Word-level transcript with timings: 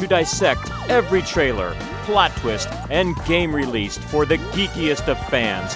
to 0.00 0.06
dissect 0.06 0.70
every 0.88 1.22
trailer, 1.22 1.74
plot 2.04 2.32
twist, 2.36 2.68
and 2.90 3.14
game 3.24 3.54
released 3.54 4.00
for 4.04 4.26
the 4.26 4.38
geekiest 4.38 5.06
of 5.08 5.18
fans. 5.28 5.74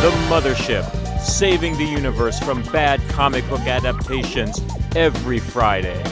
The 0.00 0.10
Mothership, 0.28 0.84
saving 1.20 1.76
the 1.76 1.84
universe 1.84 2.38
from 2.38 2.62
bad 2.64 3.00
comic 3.10 3.48
book 3.48 3.60
adaptations 3.60 4.60
every 4.96 5.38
Friday. 5.38 6.02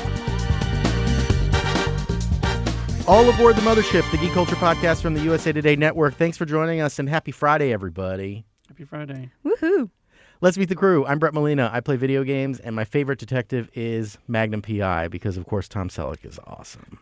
All 3.08 3.28
aboard 3.28 3.56
the 3.56 3.62
mothership, 3.62 4.08
the 4.10 4.16
Geek 4.18 4.32
Culture 4.32 4.54
Podcast 4.56 5.02
from 5.02 5.14
the 5.14 5.20
USA 5.22 5.52
Today 5.52 5.74
Network. 5.74 6.14
Thanks 6.14 6.36
for 6.36 6.44
joining 6.44 6.80
us, 6.80 6.98
and 6.98 7.08
happy 7.08 7.32
Friday, 7.32 7.72
everybody. 7.72 8.44
Happy 8.68 8.84
Friday. 8.84 9.30
Woohoo. 9.44 9.90
Let's 10.40 10.56
meet 10.56 10.68
the 10.68 10.74
crew. 10.74 11.04
I'm 11.06 11.18
Brett 11.18 11.34
Molina. 11.34 11.70
I 11.72 11.80
play 11.80 11.96
video 11.96 12.24
games, 12.24 12.58
and 12.58 12.74
my 12.74 12.84
favorite 12.84 13.18
detective 13.18 13.70
is 13.74 14.18
Magnum 14.28 14.62
PI 14.62 15.08
because, 15.08 15.36
of 15.36 15.46
course, 15.46 15.68
Tom 15.68 15.88
Selleck 15.88 16.24
is 16.24 16.38
awesome. 16.46 16.98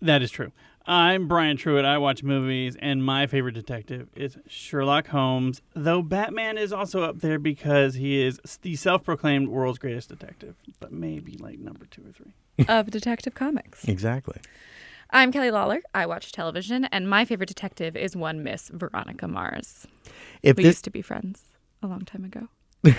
That 0.00 0.22
is 0.22 0.30
true. 0.30 0.52
I'm 0.86 1.28
Brian 1.28 1.56
Truitt. 1.56 1.86
I 1.86 1.96
watch 1.96 2.22
movies, 2.22 2.76
and 2.78 3.02
my 3.02 3.26
favorite 3.26 3.54
detective 3.54 4.08
is 4.14 4.36
Sherlock 4.46 5.06
Holmes, 5.08 5.62
though 5.74 6.02
Batman 6.02 6.58
is 6.58 6.74
also 6.74 7.02
up 7.02 7.20
there 7.20 7.38
because 7.38 7.94
he 7.94 8.20
is 8.22 8.38
the 8.60 8.76
self 8.76 9.02
proclaimed 9.02 9.48
world's 9.48 9.78
greatest 9.78 10.10
detective, 10.10 10.56
but 10.80 10.92
maybe 10.92 11.38
like 11.40 11.58
number 11.58 11.86
two 11.86 12.02
or 12.06 12.12
three. 12.12 12.34
of 12.68 12.90
Detective 12.90 13.34
Comics. 13.34 13.84
Exactly. 13.88 14.40
I'm 15.10 15.32
Kelly 15.32 15.50
Lawler. 15.50 15.80
I 15.94 16.06
watch 16.06 16.32
television, 16.32 16.84
and 16.86 17.08
my 17.08 17.24
favorite 17.24 17.48
detective 17.48 17.96
is 17.96 18.14
one 18.14 18.42
Miss 18.42 18.68
Veronica 18.68 19.26
Mars. 19.26 19.86
If 20.42 20.56
We 20.56 20.64
this 20.64 20.70
used 20.76 20.84
to 20.84 20.90
be 20.90 21.02
friends 21.02 21.42
a 21.82 21.86
long 21.86 22.02
time 22.02 22.24
ago. 22.24 22.48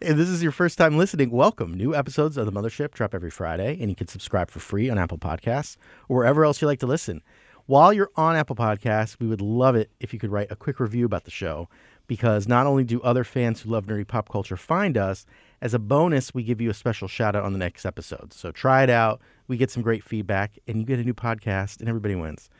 if 0.00 0.16
this 0.16 0.28
is 0.28 0.42
your 0.42 0.52
first 0.52 0.78
time 0.78 0.96
listening, 0.96 1.30
welcome. 1.30 1.74
New 1.74 1.94
episodes 1.94 2.36
of 2.36 2.46
the 2.46 2.52
Mothership 2.52 2.92
drop 2.92 3.14
every 3.14 3.30
Friday, 3.30 3.78
and 3.80 3.90
you 3.90 3.96
can 3.96 4.08
subscribe 4.08 4.50
for 4.50 4.60
free 4.60 4.90
on 4.90 4.98
Apple 4.98 5.18
Podcasts 5.18 5.76
or 6.08 6.16
wherever 6.16 6.44
else 6.44 6.60
you 6.60 6.66
like 6.66 6.80
to 6.80 6.86
listen. 6.86 7.22
While 7.66 7.92
you're 7.92 8.10
on 8.16 8.36
Apple 8.36 8.56
Podcasts, 8.56 9.18
we 9.18 9.26
would 9.26 9.40
love 9.40 9.74
it 9.74 9.90
if 10.00 10.12
you 10.12 10.18
could 10.18 10.30
write 10.30 10.50
a 10.50 10.56
quick 10.56 10.80
review 10.80 11.06
about 11.06 11.24
the 11.24 11.30
show 11.30 11.68
because 12.06 12.46
not 12.46 12.66
only 12.66 12.84
do 12.84 13.00
other 13.02 13.24
fans 13.24 13.62
who 13.62 13.70
love 13.70 13.86
nerdy 13.86 14.06
pop 14.06 14.28
culture 14.28 14.56
find 14.56 14.96
us, 14.98 15.24
as 15.60 15.72
a 15.72 15.78
bonus, 15.78 16.34
we 16.34 16.42
give 16.42 16.60
you 16.60 16.68
a 16.68 16.74
special 16.74 17.08
shout 17.08 17.34
out 17.34 17.44
on 17.44 17.52
the 17.52 17.58
next 17.58 17.86
episode. 17.86 18.34
So 18.34 18.52
try 18.52 18.82
it 18.82 18.90
out. 18.90 19.20
We 19.48 19.56
get 19.56 19.70
some 19.70 19.82
great 19.82 20.04
feedback, 20.04 20.58
and 20.66 20.78
you 20.78 20.84
get 20.84 20.98
a 20.98 21.04
new 21.04 21.14
podcast, 21.14 21.80
and 21.80 21.88
everybody 21.88 22.14
wins. 22.14 22.50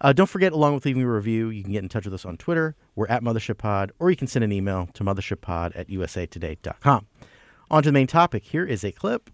Uh, 0.00 0.12
don't 0.12 0.28
forget, 0.28 0.52
along 0.52 0.74
with 0.74 0.84
leaving 0.84 1.02
a 1.02 1.10
review, 1.10 1.48
you 1.50 1.62
can 1.62 1.72
get 1.72 1.82
in 1.82 1.88
touch 1.88 2.04
with 2.04 2.14
us 2.14 2.24
on 2.24 2.36
Twitter. 2.36 2.76
We're 2.94 3.08
at 3.08 3.22
Mothership 3.22 3.58
Pod, 3.58 3.90
or 3.98 4.10
you 4.10 4.16
can 4.16 4.28
send 4.28 4.44
an 4.44 4.52
email 4.52 4.88
to 4.94 5.02
mothershippod 5.02 5.72
at 5.74 5.88
usatoday.com. 5.88 7.06
On 7.70 7.82
to 7.82 7.88
the 7.88 7.92
main 7.92 8.06
topic. 8.06 8.44
Here 8.44 8.64
is 8.64 8.84
a 8.84 8.92
clip. 8.92 9.30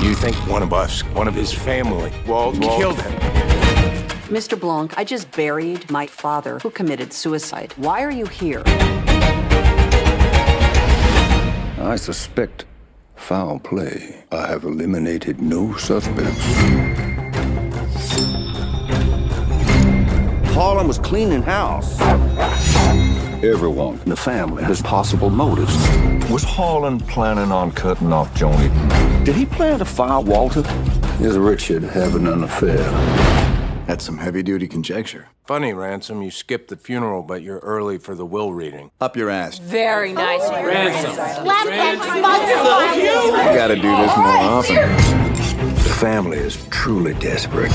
You 0.00 0.14
think 0.14 0.34
one 0.48 0.62
of 0.62 0.72
us, 0.72 1.02
one 1.04 1.28
of 1.28 1.34
his 1.34 1.52
family, 1.52 2.12
Walt, 2.26 2.60
killed 2.60 3.00
him? 3.00 3.12
Mr. 4.28 4.58
Blanc, 4.58 4.98
I 4.98 5.04
just 5.04 5.30
buried 5.30 5.90
my 5.90 6.06
father 6.06 6.58
who 6.60 6.70
committed 6.70 7.12
suicide. 7.12 7.74
Why 7.76 8.02
are 8.02 8.10
you 8.10 8.24
here? 8.26 8.62
I 11.78 11.96
suspect 11.96 12.64
foul 13.14 13.58
play. 13.58 14.24
I 14.32 14.46
have 14.46 14.64
eliminated 14.64 15.40
no 15.40 15.76
suspects. 15.76 17.11
Harlan 20.52 20.86
was 20.86 20.98
cleaning 20.98 21.42
house. 21.42 21.98
Everyone 23.42 23.98
in 24.00 24.10
the 24.10 24.16
family 24.16 24.62
has 24.62 24.82
possible 24.82 25.30
motives. 25.30 25.74
Was 26.30 26.44
Harlan 26.44 27.00
planning 27.00 27.50
on 27.50 27.72
cutting 27.72 28.12
off 28.12 28.32
Joni? 28.34 28.68
Did 29.24 29.34
he 29.34 29.46
plan 29.46 29.78
to 29.78 29.86
fire 29.86 30.20
Walter? 30.20 30.62
Is 31.20 31.38
Richard 31.38 31.82
having 31.82 32.26
an 32.26 32.44
affair? 32.44 32.82
That's 33.86 34.04
some 34.04 34.18
heavy 34.18 34.42
duty 34.42 34.68
conjecture. 34.68 35.28
Funny, 35.46 35.72
Ransom, 35.72 36.22
you 36.22 36.30
skipped 36.30 36.68
the 36.68 36.76
funeral, 36.76 37.22
but 37.22 37.42
you're 37.42 37.58
early 37.60 37.96
for 37.98 38.14
the 38.14 38.26
will 38.26 38.52
reading. 38.52 38.90
Up 39.00 39.16
your 39.16 39.30
ass. 39.30 39.58
Very 39.58 40.12
nice. 40.12 40.42
Slap 40.46 41.66
that 41.66 42.96
You 42.96 43.58
gotta 43.58 43.74
do 43.74 43.82
this 43.82 44.16
more 44.16 44.26
often. 44.52 44.76
The 45.74 45.96
family 45.98 46.38
is 46.38 46.64
truly 46.70 47.14
desperate. 47.14 47.72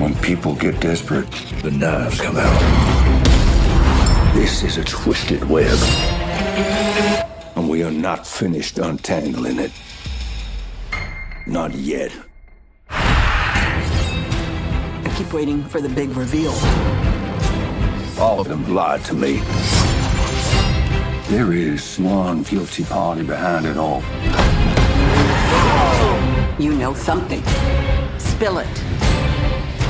When 0.00 0.14
people 0.14 0.54
get 0.54 0.80
desperate, 0.80 1.30
the 1.62 1.70
knives 1.70 2.18
come 2.22 2.38
out. 2.38 2.60
This 4.34 4.62
is 4.62 4.78
a 4.78 4.84
twisted 4.84 5.44
web. 5.46 5.78
And 7.54 7.68
we 7.68 7.82
are 7.82 7.90
not 7.90 8.26
finished 8.26 8.78
untangling 8.78 9.58
it. 9.58 9.72
Not 11.46 11.74
yet. 11.74 12.12
I 12.88 13.04
keep 15.18 15.34
waiting 15.34 15.62
for 15.64 15.82
the 15.82 15.90
big 15.90 16.16
reveal. 16.16 16.52
All 18.18 18.40
of 18.40 18.48
them 18.48 18.74
lied 18.74 19.04
to 19.04 19.12
me. 19.12 19.42
There 21.28 21.52
is 21.52 21.98
one 21.98 22.42
guilty 22.44 22.84
party 22.84 23.22
behind 23.22 23.66
it 23.66 23.76
all. 23.76 24.02
You 26.58 26.72
know 26.72 26.94
something. 26.94 27.42
Spill 28.18 28.60
it. 28.60 28.89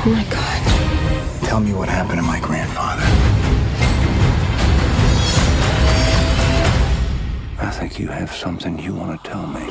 Oh 0.02 0.08
my 0.08 0.24
god. 0.24 1.44
Tell 1.46 1.60
me 1.60 1.74
what 1.74 1.90
happened 1.90 2.18
to 2.18 2.22
my 2.22 2.40
grandfather. 2.40 3.02
I 7.58 7.70
think 7.70 7.98
you 7.98 8.08
have 8.08 8.32
something 8.32 8.78
you 8.78 8.94
want 8.94 9.22
to 9.22 9.30
tell 9.30 9.46
me. 9.46 9.70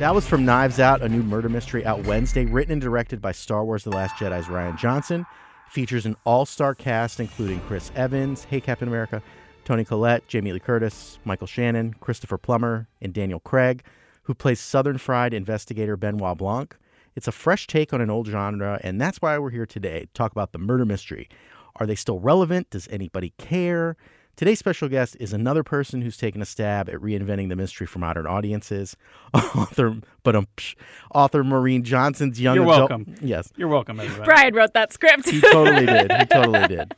That 0.00 0.12
was 0.12 0.26
from 0.26 0.44
Knives 0.44 0.80
Out, 0.80 1.02
a 1.02 1.08
new 1.08 1.22
murder 1.22 1.48
mystery 1.48 1.86
out 1.86 2.04
Wednesday, 2.04 2.46
written 2.46 2.72
and 2.72 2.82
directed 2.82 3.22
by 3.22 3.30
Star 3.30 3.64
Wars 3.64 3.84
The 3.84 3.90
Last 3.90 4.16
Jedi's 4.16 4.46
Rian 4.46 4.76
Johnson. 4.76 5.24
Features 5.68 6.04
an 6.04 6.16
all 6.24 6.44
star 6.44 6.74
cast, 6.74 7.20
including 7.20 7.60
Chris 7.60 7.92
Evans, 7.94 8.42
Hey 8.42 8.60
Captain 8.60 8.88
America, 8.88 9.22
Toni 9.64 9.84
Collette, 9.84 10.26
Jamie 10.26 10.52
Lee 10.52 10.58
Curtis, 10.58 11.20
Michael 11.24 11.46
Shannon, 11.46 11.94
Christopher 12.00 12.38
Plummer, 12.38 12.88
and 13.00 13.14
Daniel 13.14 13.38
Craig, 13.38 13.84
who 14.24 14.34
plays 14.34 14.58
Southern 14.58 14.98
Fried 14.98 15.32
investigator 15.32 15.96
Benoit 15.96 16.36
Blanc. 16.36 16.76
It's 17.16 17.28
a 17.28 17.32
fresh 17.32 17.66
take 17.66 17.92
on 17.92 18.00
an 18.00 18.10
old 18.10 18.26
genre, 18.26 18.80
and 18.82 19.00
that's 19.00 19.18
why 19.18 19.36
we're 19.38 19.50
here 19.50 19.66
today 19.66 20.00
to 20.00 20.06
talk 20.14 20.32
about 20.32 20.52
the 20.52 20.58
murder 20.58 20.84
mystery. 20.84 21.28
Are 21.76 21.86
they 21.86 21.94
still 21.94 22.18
relevant? 22.18 22.70
Does 22.70 22.88
anybody 22.88 23.32
care? 23.38 23.96
Today's 24.36 24.58
special 24.58 24.88
guest 24.88 25.16
is 25.20 25.32
another 25.32 25.62
person 25.62 26.00
who's 26.00 26.16
taken 26.16 26.40
a 26.40 26.46
stab 26.46 26.88
at 26.88 26.94
reinventing 26.96 27.48
the 27.50 27.56
mystery 27.56 27.86
for 27.86 27.98
modern 27.98 28.26
audiences. 28.26 28.96
author, 29.34 29.96
but 30.22 30.34
um, 30.34 30.46
psh, 30.56 30.76
author 31.14 31.44
Maureen 31.44 31.82
Johnson's 31.84 32.40
young 32.40 32.54
You're 32.54 32.64
adult. 32.64 32.90
welcome. 32.90 33.14
Yes, 33.20 33.52
You're 33.56 33.68
welcome, 33.68 34.00
everybody. 34.00 34.24
Brian 34.24 34.54
wrote 34.54 34.72
that 34.74 34.92
script. 34.92 35.28
he 35.28 35.40
totally 35.40 35.84
did. 35.86 36.10
He 36.20 36.24
totally 36.26 36.66
did. 36.68 36.94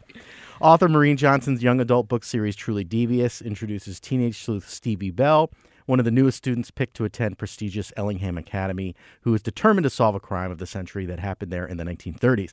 Author 0.61 0.89
Maureen 0.89 1.17
Johnson's 1.17 1.63
young 1.65 1.81
adult 1.81 2.07
book 2.07 2.23
series 2.23 2.55
Truly 2.55 2.85
Devious 2.85 3.43
introduces 3.43 3.99
teenage 3.99 4.39
sleuth 4.45 4.69
Stevie 4.69 5.11
Bell, 5.11 5.51
one 5.87 5.99
of 5.99 6.05
the 6.05 6.11
newest 6.11 6.39
students 6.39 6.71
picked 6.71 6.95
to 6.97 7.05
attend 7.05 7.39
prestigious 7.39 7.93
Ellingham 7.97 8.39
Academy, 8.39 8.95
who 9.23 9.35
is 9.35 9.43
determined 9.43 9.85
to 9.85 9.91
solve 9.91 10.15
a 10.15 10.21
crime 10.21 10.51
of 10.51 10.59
the 10.59 10.67
century 10.67 11.07
that 11.07 11.19
happened 11.19 11.53
there 11.53 11.67
in 11.67 11.77
the 11.77 11.85
1930s. 11.85 12.53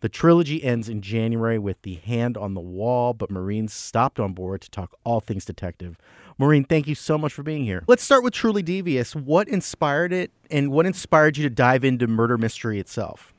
The 0.00 0.08
trilogy 0.08 0.64
ends 0.64 0.88
in 0.88 1.02
January 1.02 1.58
with 1.58 1.82
The 1.82 1.96
Hand 1.96 2.38
on 2.38 2.54
the 2.54 2.60
Wall, 2.60 3.12
but 3.12 3.30
Maureen's 3.30 3.74
stopped 3.74 4.18
on 4.18 4.32
board 4.32 4.62
to 4.62 4.70
talk 4.70 4.96
all 5.04 5.20
things 5.20 5.44
detective. 5.44 5.98
Maureen, 6.38 6.64
thank 6.64 6.88
you 6.88 6.94
so 6.94 7.18
much 7.18 7.34
for 7.34 7.42
being 7.42 7.64
here. 7.64 7.84
Let's 7.86 8.02
start 8.02 8.24
with 8.24 8.32
Truly 8.32 8.62
Devious. 8.62 9.14
What 9.14 9.46
inspired 9.46 10.14
it, 10.14 10.30
and 10.50 10.72
what 10.72 10.86
inspired 10.86 11.36
you 11.36 11.42
to 11.42 11.54
dive 11.54 11.84
into 11.84 12.06
murder 12.06 12.38
mystery 12.38 12.80
itself? 12.80 13.34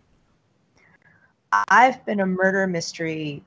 I've 1.69 2.05
been 2.05 2.19
a 2.19 2.27
murder 2.27 2.67
mystery 2.67 3.43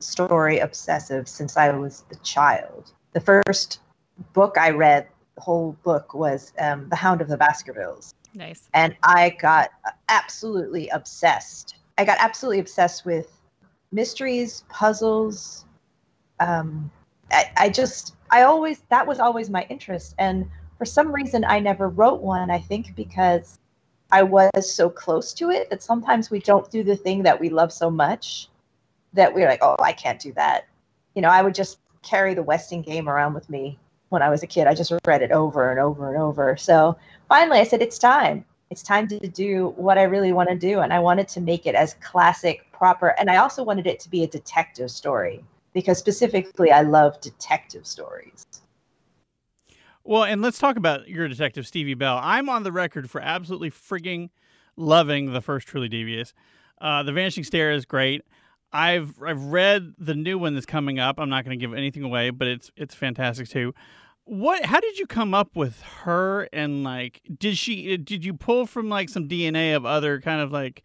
story 0.00 0.60
obsessive 0.60 1.28
since 1.28 1.58
I 1.58 1.70
was 1.70 2.04
a 2.10 2.16
child. 2.16 2.92
The 3.12 3.20
first 3.20 3.80
book 4.32 4.56
I 4.58 4.70
read, 4.70 5.08
the 5.34 5.40
whole 5.40 5.76
book, 5.84 6.14
was 6.14 6.52
um, 6.58 6.88
The 6.88 6.96
Hound 6.96 7.20
of 7.20 7.28
the 7.28 7.36
Baskervilles. 7.36 8.14
nice. 8.34 8.68
And 8.74 8.96
I 9.02 9.30
got 9.40 9.70
absolutely 10.08 10.88
obsessed. 10.88 11.76
I 11.96 12.04
got 12.04 12.18
absolutely 12.20 12.60
obsessed 12.60 13.04
with 13.04 13.30
mysteries, 13.92 14.64
puzzles. 14.68 15.64
Um, 16.40 16.90
I, 17.30 17.50
I 17.56 17.68
just, 17.68 18.14
I 18.30 18.42
always, 18.42 18.80
that 18.90 19.06
was 19.06 19.18
always 19.18 19.50
my 19.50 19.66
interest. 19.68 20.14
And 20.18 20.48
for 20.78 20.84
some 20.84 21.12
reason, 21.12 21.44
I 21.44 21.58
never 21.58 21.88
wrote 21.88 22.20
one, 22.20 22.50
I 22.50 22.58
think 22.58 22.94
because 22.94 23.58
I 24.10 24.22
was 24.22 24.72
so 24.72 24.88
close 24.88 25.34
to 25.34 25.50
it 25.50 25.68
that 25.70 25.82
sometimes 25.82 26.30
we 26.30 26.38
don't 26.38 26.70
do 26.70 26.82
the 26.82 26.96
thing 26.96 27.22
that 27.24 27.38
we 27.38 27.50
love 27.50 27.72
so 27.72 27.90
much 27.90 28.48
that 29.12 29.34
we're 29.34 29.48
like, 29.48 29.62
oh, 29.62 29.76
I 29.80 29.92
can't 29.92 30.20
do 30.20 30.32
that. 30.34 30.66
You 31.14 31.22
know, 31.22 31.28
I 31.28 31.42
would 31.42 31.54
just 31.54 31.78
carry 32.02 32.34
the 32.34 32.42
Westing 32.42 32.82
game 32.82 33.08
around 33.08 33.34
with 33.34 33.50
me 33.50 33.78
when 34.08 34.22
I 34.22 34.30
was 34.30 34.42
a 34.42 34.46
kid. 34.46 34.66
I 34.66 34.74
just 34.74 34.92
read 35.06 35.22
it 35.22 35.32
over 35.32 35.70
and 35.70 35.80
over 35.80 36.08
and 36.08 36.20
over. 36.20 36.56
So 36.56 36.96
finally, 37.28 37.58
I 37.58 37.64
said, 37.64 37.82
it's 37.82 37.98
time. 37.98 38.44
It's 38.70 38.82
time 38.82 39.08
to 39.08 39.18
do 39.28 39.72
what 39.76 39.98
I 39.98 40.02
really 40.02 40.32
want 40.32 40.48
to 40.50 40.54
do. 40.54 40.80
And 40.80 40.92
I 40.92 40.98
wanted 40.98 41.28
to 41.28 41.40
make 41.40 41.66
it 41.66 41.74
as 41.74 41.94
classic, 41.94 42.66
proper. 42.72 43.08
And 43.18 43.30
I 43.30 43.36
also 43.36 43.62
wanted 43.62 43.86
it 43.86 44.00
to 44.00 44.10
be 44.10 44.24
a 44.24 44.26
detective 44.26 44.90
story 44.90 45.44
because 45.72 45.98
specifically, 45.98 46.70
I 46.70 46.82
love 46.82 47.20
detective 47.20 47.86
stories. 47.86 48.46
Well, 50.04 50.24
and 50.24 50.40
let's 50.40 50.58
talk 50.58 50.76
about 50.76 51.08
your 51.08 51.28
detective, 51.28 51.66
Stevie 51.66 51.94
Bell. 51.94 52.18
I'm 52.22 52.48
on 52.48 52.62
the 52.62 52.72
record 52.72 53.10
for 53.10 53.20
absolutely 53.20 53.70
frigging 53.70 54.30
loving 54.76 55.32
the 55.32 55.42
first 55.42 55.66
Truly 55.66 55.88
Devious. 55.88 56.32
Uh, 56.80 57.02
the 57.02 57.12
Vanishing 57.12 57.44
Stair 57.44 57.72
is 57.72 57.84
great. 57.84 58.24
I've 58.72 59.14
I've 59.22 59.42
read 59.44 59.94
the 59.98 60.14
new 60.14 60.38
one 60.38 60.54
that's 60.54 60.66
coming 60.66 60.98
up. 60.98 61.18
I'm 61.18 61.30
not 61.30 61.44
going 61.44 61.58
to 61.58 61.64
give 61.64 61.76
anything 61.76 62.02
away, 62.02 62.30
but 62.30 62.48
it's 62.48 62.70
it's 62.76 62.94
fantastic 62.94 63.48
too. 63.48 63.74
What? 64.24 64.64
How 64.66 64.80
did 64.80 64.98
you 64.98 65.06
come 65.06 65.32
up 65.32 65.56
with 65.56 65.80
her? 66.02 66.48
And 66.52 66.84
like, 66.84 67.22
did 67.38 67.56
she? 67.56 67.96
Did 67.96 68.24
you 68.24 68.34
pull 68.34 68.66
from 68.66 68.88
like 68.88 69.08
some 69.08 69.28
DNA 69.28 69.74
of 69.74 69.86
other 69.86 70.20
kind 70.20 70.40
of 70.40 70.52
like 70.52 70.82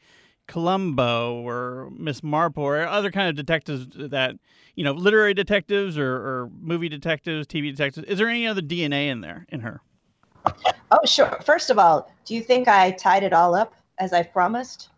Columbo 0.48 1.42
or 1.42 1.90
Miss 1.98 2.24
Marple 2.24 2.64
or 2.64 2.86
other 2.88 3.12
kind 3.12 3.30
of 3.30 3.36
detectives 3.36 3.88
that 3.96 4.36
you 4.76 4.84
know, 4.84 4.92
literary 4.92 5.34
detectives 5.34 5.98
or, 5.98 6.16
or 6.16 6.50
movie 6.60 6.90
detectives, 6.90 7.48
TV 7.48 7.72
detectives? 7.72 8.08
Is 8.08 8.18
there 8.18 8.30
any 8.30 8.48
other 8.48 8.62
DNA 8.62 9.08
in 9.08 9.22
there 9.22 9.46
in 9.50 9.62
her? 9.62 9.82
Oh, 10.92 11.00
sure. 11.06 11.40
First 11.46 11.70
of 11.70 11.80
all, 11.80 12.12
do 12.26 12.36
you 12.36 12.42
think 12.42 12.68
I 12.68 12.92
tied 12.92 13.24
it 13.24 13.34
all 13.34 13.56
up 13.56 13.74
as 14.00 14.14
I 14.14 14.24
promised? 14.24 14.90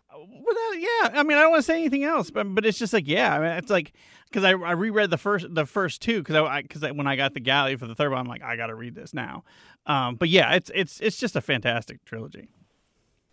Well, 0.46 0.74
yeah. 0.76 1.10
I 1.14 1.22
mean, 1.24 1.36
I 1.36 1.42
don't 1.42 1.50
want 1.50 1.60
to 1.60 1.66
say 1.66 1.78
anything 1.78 2.04
else, 2.04 2.30
but 2.30 2.54
but 2.54 2.64
it's 2.64 2.78
just 2.78 2.92
like, 2.92 3.08
yeah. 3.08 3.34
I 3.34 3.38
mean, 3.38 3.50
it's 3.58 3.70
like 3.70 3.92
because 4.30 4.44
I, 4.44 4.50
I 4.50 4.72
reread 4.72 5.10
the 5.10 5.18
first 5.18 5.52
the 5.52 5.66
first 5.66 6.02
two 6.02 6.20
because 6.22 6.36
I 6.36 6.62
because 6.62 6.82
when 6.82 7.06
I 7.06 7.16
got 7.16 7.34
the 7.34 7.40
galley 7.40 7.76
for 7.76 7.86
the 7.86 7.94
third 7.94 8.10
one, 8.10 8.20
I'm 8.20 8.26
like, 8.26 8.42
I 8.42 8.56
got 8.56 8.68
to 8.68 8.74
read 8.74 8.94
this 8.94 9.12
now. 9.12 9.44
Um, 9.86 10.14
but 10.16 10.28
yeah, 10.28 10.54
it's 10.54 10.70
it's 10.74 11.00
it's 11.00 11.16
just 11.16 11.36
a 11.36 11.40
fantastic 11.40 12.04
trilogy. 12.04 12.48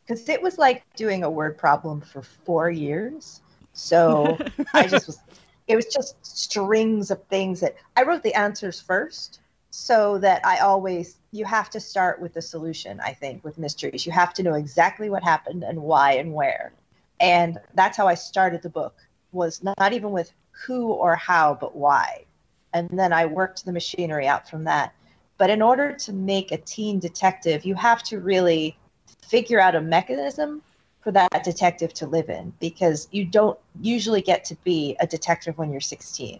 Because 0.06 0.27
it 0.27 0.42
was 0.42 0.57
like 0.57 0.83
doing 0.95 1.24
a 1.24 1.30
word 1.30 1.57
problem 1.57 2.01
for 2.01 2.21
four 2.21 2.69
years, 2.69 3.42
so 3.74 4.38
I 4.74 4.88
just 4.88 5.07
was. 5.07 5.19
It 5.65 5.77
was 5.77 5.86
just 5.86 6.18
strings 6.25 7.10
of 7.10 7.24
things 7.27 7.62
that 7.62 7.77
I 7.95 8.04
wrote 8.04 8.21
the 8.21 8.33
answers 8.33 8.81
first, 8.81 9.39
so 9.69 10.18
that 10.18 10.45
I 10.45 10.57
always 10.57 11.19
you 11.31 11.45
have 11.45 11.69
to 11.69 11.80
start 11.80 12.21
with 12.21 12.33
the 12.33 12.42
solution. 12.42 13.00
I 13.00 13.13
think 13.13 13.45
with 13.45 13.57
mysteries, 13.57 14.06
you 14.06 14.12
have 14.12 14.33
to 14.33 14.44
know 14.44 14.56
exactly 14.56 15.10
what 15.10 15.24
happened 15.24 15.63
and 15.63 15.81
why 15.81 16.13
and 16.13 16.33
where 16.33 16.74
and 17.19 17.60
that's 17.75 17.98
how 17.98 18.07
i 18.07 18.13
started 18.13 18.62
the 18.62 18.69
book 18.69 18.95
was 19.31 19.63
not 19.63 19.94
even 19.94 20.12
with 20.12 20.31
who 20.51 20.92
or 20.92 21.15
how 21.15 21.57
but 21.60 21.75
why. 21.75 22.25
And 22.74 22.89
then 22.92 23.12
i 23.13 23.25
worked 23.25 23.65
the 23.65 23.71
machinery 23.71 24.27
out 24.27 24.50
from 24.50 24.63
that. 24.65 24.94
But 25.38 25.50
in 25.50 25.62
order 25.62 25.92
to 25.94 26.13
make 26.13 26.51
a 26.51 26.57
teen 26.57 27.00
detective 27.00 27.65
you 27.65 27.75
have 27.75 28.04
to 28.04 28.19
really 28.19 28.77
figure 29.21 29.60
out 29.60 29.75
a 29.75 29.81
mechanism 29.81 30.62
for 31.01 31.12
that 31.12 31.44
detective 31.44 31.94
to 31.94 32.07
live 32.07 32.30
in 32.30 32.54
because 32.60 33.10
you 33.12 33.25
don't 33.25 33.60
usually 33.81 34.21
get 34.21 34.45
to 34.45 34.56
be 34.63 34.95
a 35.01 35.07
detective 35.07 35.57
when 35.57 35.71
you're 35.71 35.81
16 35.81 36.39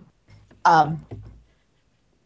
um, 0.66 1.06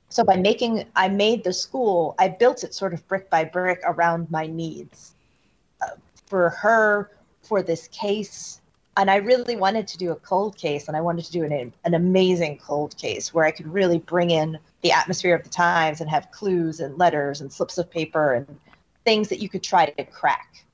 so 0.10 0.24
by 0.24 0.36
making 0.36 0.86
i 0.96 1.08
made 1.08 1.44
the 1.44 1.54
school 1.54 2.14
i 2.20 2.28
built 2.28 2.64
it 2.64 2.74
sort 2.74 2.94
of 2.94 3.08
brick 3.08 3.30
by 3.30 3.44
brick 3.44 3.80
around 3.86 4.30
my 4.30 4.46
needs 4.46 5.16
uh, 5.82 5.90
for 6.28 6.50
her 6.50 7.10
for 7.48 7.64
this 7.64 7.88
case 7.90 8.62
and 8.98 9.12
I 9.12 9.18
really 9.18 9.56
wanted 9.56 9.88
to 9.90 9.98
do 9.98 10.12
a 10.12 10.16
cold 10.16 10.58
case, 10.58 10.88
and 10.88 10.98
I 10.98 11.02
wanted 11.02 11.24
to 11.26 11.32
do 11.32 11.44
an, 11.44 11.72
an 11.86 11.94
amazing 11.94 12.58
cold 12.58 12.98
case 12.98 13.32
where 13.32 13.46
I 13.46 13.52
could 13.52 13.72
really 13.72 14.00
bring 14.00 14.32
in 14.32 14.58
the 14.82 14.92
atmosphere 14.92 15.36
of 15.36 15.44
the 15.44 15.50
times 15.50 16.02
and 16.02 16.10
have 16.10 16.32
clues 16.32 16.80
and 16.80 16.98
letters 16.98 17.40
and 17.40 17.54
slips 17.54 17.78
of 17.78 17.90
paper 17.92 18.34
and 18.34 18.60
things 19.06 19.30
that 19.30 19.40
you 19.40 19.50
could 19.50 19.62
try 19.62 19.86
to 19.86 20.04
crack. 20.06 20.66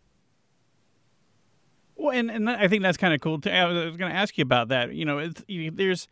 Well, 1.98 2.18
and, 2.18 2.32
and 2.32 2.50
I 2.50 2.70
think 2.70 2.82
that's 2.82 2.98
kind 2.98 3.14
of 3.14 3.20
cool. 3.20 3.42
Too. 3.42 3.50
I 3.50 3.66
was 3.66 3.98
going 3.98 4.12
to 4.12 4.18
ask 4.18 4.38
you 4.38 4.42
about 4.42 4.70
that. 4.70 4.94
You 4.94 5.04
know, 5.04 5.18
it's, 5.18 5.44
there's 5.48 6.08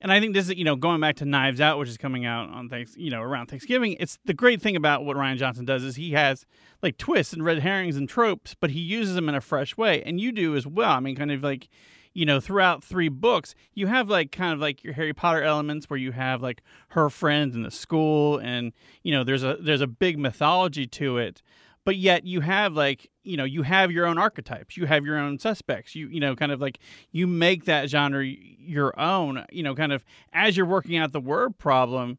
and 0.00 0.12
I 0.12 0.20
think 0.20 0.34
this 0.34 0.48
is 0.48 0.56
you 0.56 0.64
know 0.64 0.76
going 0.76 1.00
back 1.00 1.16
to 1.16 1.24
Knives 1.24 1.60
Out, 1.60 1.78
which 1.78 1.88
is 1.88 1.96
coming 1.96 2.26
out 2.26 2.50
on 2.50 2.68
thanks 2.68 2.96
you 2.96 3.10
know 3.10 3.22
around 3.22 3.46
Thanksgiving. 3.46 3.96
It's 3.98 4.18
the 4.24 4.34
great 4.34 4.60
thing 4.60 4.76
about 4.76 5.04
what 5.04 5.16
Rian 5.16 5.36
Johnson 5.36 5.64
does 5.64 5.82
is 5.82 5.96
he 5.96 6.12
has 6.12 6.44
like 6.82 6.98
twists 6.98 7.32
and 7.32 7.44
red 7.44 7.60
herrings 7.60 7.96
and 7.96 8.08
tropes, 8.08 8.54
but 8.54 8.70
he 8.70 8.80
uses 8.80 9.14
them 9.14 9.28
in 9.28 9.34
a 9.34 9.40
fresh 9.40 9.76
way, 9.76 10.02
and 10.02 10.20
you 10.20 10.32
do 10.32 10.54
as 10.56 10.66
well. 10.66 10.90
I 10.90 11.00
mean, 11.00 11.16
kind 11.16 11.30
of 11.30 11.42
like 11.42 11.68
you 12.12 12.26
know 12.26 12.40
throughout 12.40 12.84
three 12.84 13.08
books, 13.08 13.54
you 13.74 13.86
have 13.86 14.10
like 14.10 14.32
kind 14.32 14.52
of 14.52 14.58
like 14.58 14.84
your 14.84 14.92
Harry 14.92 15.14
Potter 15.14 15.42
elements 15.42 15.88
where 15.88 15.98
you 15.98 16.12
have 16.12 16.42
like 16.42 16.62
her 16.88 17.08
friends 17.08 17.56
in 17.56 17.62
the 17.62 17.70
school, 17.70 18.38
and 18.38 18.72
you 19.02 19.12
know 19.12 19.24
there's 19.24 19.44
a 19.44 19.56
there's 19.60 19.80
a 19.80 19.86
big 19.86 20.18
mythology 20.18 20.86
to 20.86 21.18
it 21.18 21.42
but 21.86 21.96
yet 21.96 22.26
you 22.26 22.42
have 22.42 22.74
like 22.74 23.10
you 23.22 23.38
know 23.38 23.44
you 23.44 23.62
have 23.62 23.90
your 23.90 24.04
own 24.04 24.18
archetypes 24.18 24.76
you 24.76 24.84
have 24.84 25.06
your 25.06 25.16
own 25.16 25.38
suspects 25.38 25.94
you 25.94 26.08
you 26.08 26.20
know 26.20 26.36
kind 26.36 26.52
of 26.52 26.60
like 26.60 26.78
you 27.12 27.26
make 27.26 27.64
that 27.64 27.88
genre 27.88 28.26
your 28.26 28.98
own 29.00 29.46
you 29.50 29.62
know 29.62 29.74
kind 29.74 29.92
of 29.92 30.04
as 30.34 30.54
you're 30.54 30.66
working 30.66 30.98
out 30.98 31.12
the 31.12 31.20
word 31.20 31.56
problem 31.56 32.18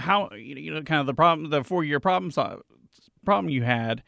how 0.00 0.28
you 0.32 0.70
know 0.70 0.82
kind 0.82 1.00
of 1.00 1.06
the 1.06 1.14
problem 1.14 1.48
the 1.48 1.64
four 1.64 1.82
year 1.82 2.00
problem 2.00 2.30
problem 3.24 3.48
you 3.48 3.62
had 3.62 4.02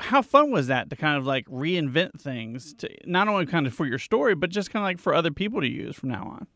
how 0.00 0.22
fun 0.22 0.50
was 0.50 0.66
that 0.66 0.90
to 0.90 0.96
kind 0.96 1.16
of 1.16 1.26
like 1.26 1.46
reinvent 1.46 2.20
things 2.20 2.74
to 2.74 2.88
not 3.06 3.28
only 3.28 3.46
kind 3.46 3.66
of 3.66 3.74
for 3.74 3.86
your 3.86 3.98
story 3.98 4.34
but 4.34 4.50
just 4.50 4.70
kind 4.70 4.82
of 4.82 4.86
like 4.86 4.98
for 4.98 5.14
other 5.14 5.30
people 5.30 5.60
to 5.60 5.68
use 5.68 5.94
from 5.94 6.08
now 6.08 6.24
on? 6.24 6.46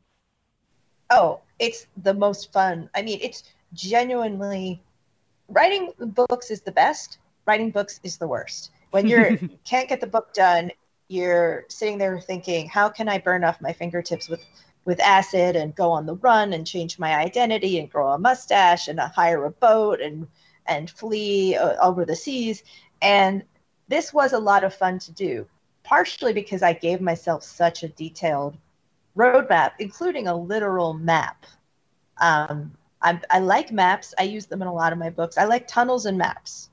Oh 1.11 1.41
it's 1.59 1.87
the 2.03 2.15
most 2.15 2.53
fun. 2.53 2.89
I 2.95 3.03
mean 3.03 3.19
it's 3.23 3.45
genuinely 3.75 4.83
writing 5.49 5.93
books 5.99 6.51
is 6.51 6.63
the 6.63 6.73
best 6.73 7.19
writing 7.47 7.71
books 7.71 8.01
is 8.03 8.17
the 8.17 8.27
worst. 8.27 8.71
When 8.91 9.07
you 9.07 9.39
can't 9.65 9.89
get 9.89 10.01
the 10.01 10.07
book 10.07 10.33
done, 10.35 10.71
you're 11.09 11.65
sitting 11.69 11.99
there 11.99 12.19
thinking, 12.21 12.69
how 12.69 12.89
can 12.89 13.09
I 13.09 13.19
burn 13.19 13.45
off 13.45 13.61
my 13.61 13.73
fingertips 13.73 14.29
with 14.29 14.45
with 14.87 15.01
acid 15.01 15.57
and 15.57 15.75
go 15.75 15.91
on 15.91 16.05
the 16.05 16.17
run 16.17 16.53
and 16.53 16.67
change 16.67 16.99
my 16.99 17.15
identity 17.15 17.79
and 17.79 17.91
grow 17.91 18.13
a 18.13 18.19
mustache 18.19 18.89
and 18.89 19.01
hire 19.01 19.45
a 19.45 19.51
boat 19.51 20.01
and 20.01 20.27
and 20.67 20.91
flee 20.91 21.57
uh, 21.57 21.77
over 21.83 22.05
the 22.05 22.17
seas? 22.17 22.63
And 23.03 23.45
this 23.89 24.13
was 24.13 24.33
a 24.33 24.39
lot 24.39 24.65
of 24.65 24.75
fun 24.75 24.99
to 25.01 25.13
do 25.13 25.47
partially 25.85 26.33
because 26.33 26.63
i 26.63 26.73
gave 26.73 27.03
myself 27.03 27.43
such 27.43 27.83
a 27.83 27.89
detailed 27.89 28.57
roadmap 29.17 29.73
including 29.79 30.27
a 30.27 30.37
literal 30.37 30.95
map. 30.95 31.45
Um, 32.21 32.73
I, 33.03 33.21
I 33.31 33.39
like 33.41 33.71
maps. 33.71 34.15
I 34.19 34.23
use 34.23 34.47
them 34.47 34.63
in 34.63 34.69
a 34.69 34.73
lot 34.73 34.93
of 34.93 34.99
my 34.99 35.11
books. 35.11 35.37
I 35.37 35.45
like 35.45 35.69
tunnels 35.69 36.07
and 36.07 36.17
maps 36.17 36.71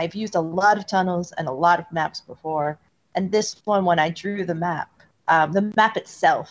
I've 0.00 0.14
used 0.14 0.34
a 0.34 0.40
lot 0.40 0.78
of 0.78 0.86
tunnels 0.86 1.32
and 1.32 1.46
a 1.46 1.52
lot 1.52 1.78
of 1.78 1.84
maps 1.92 2.20
before. 2.20 2.78
And 3.14 3.30
this 3.30 3.60
one, 3.66 3.84
when 3.84 3.98
I 3.98 4.08
drew 4.08 4.46
the 4.46 4.54
map, 4.54 4.88
um, 5.28 5.52
the 5.52 5.70
map 5.76 5.98
itself 5.98 6.50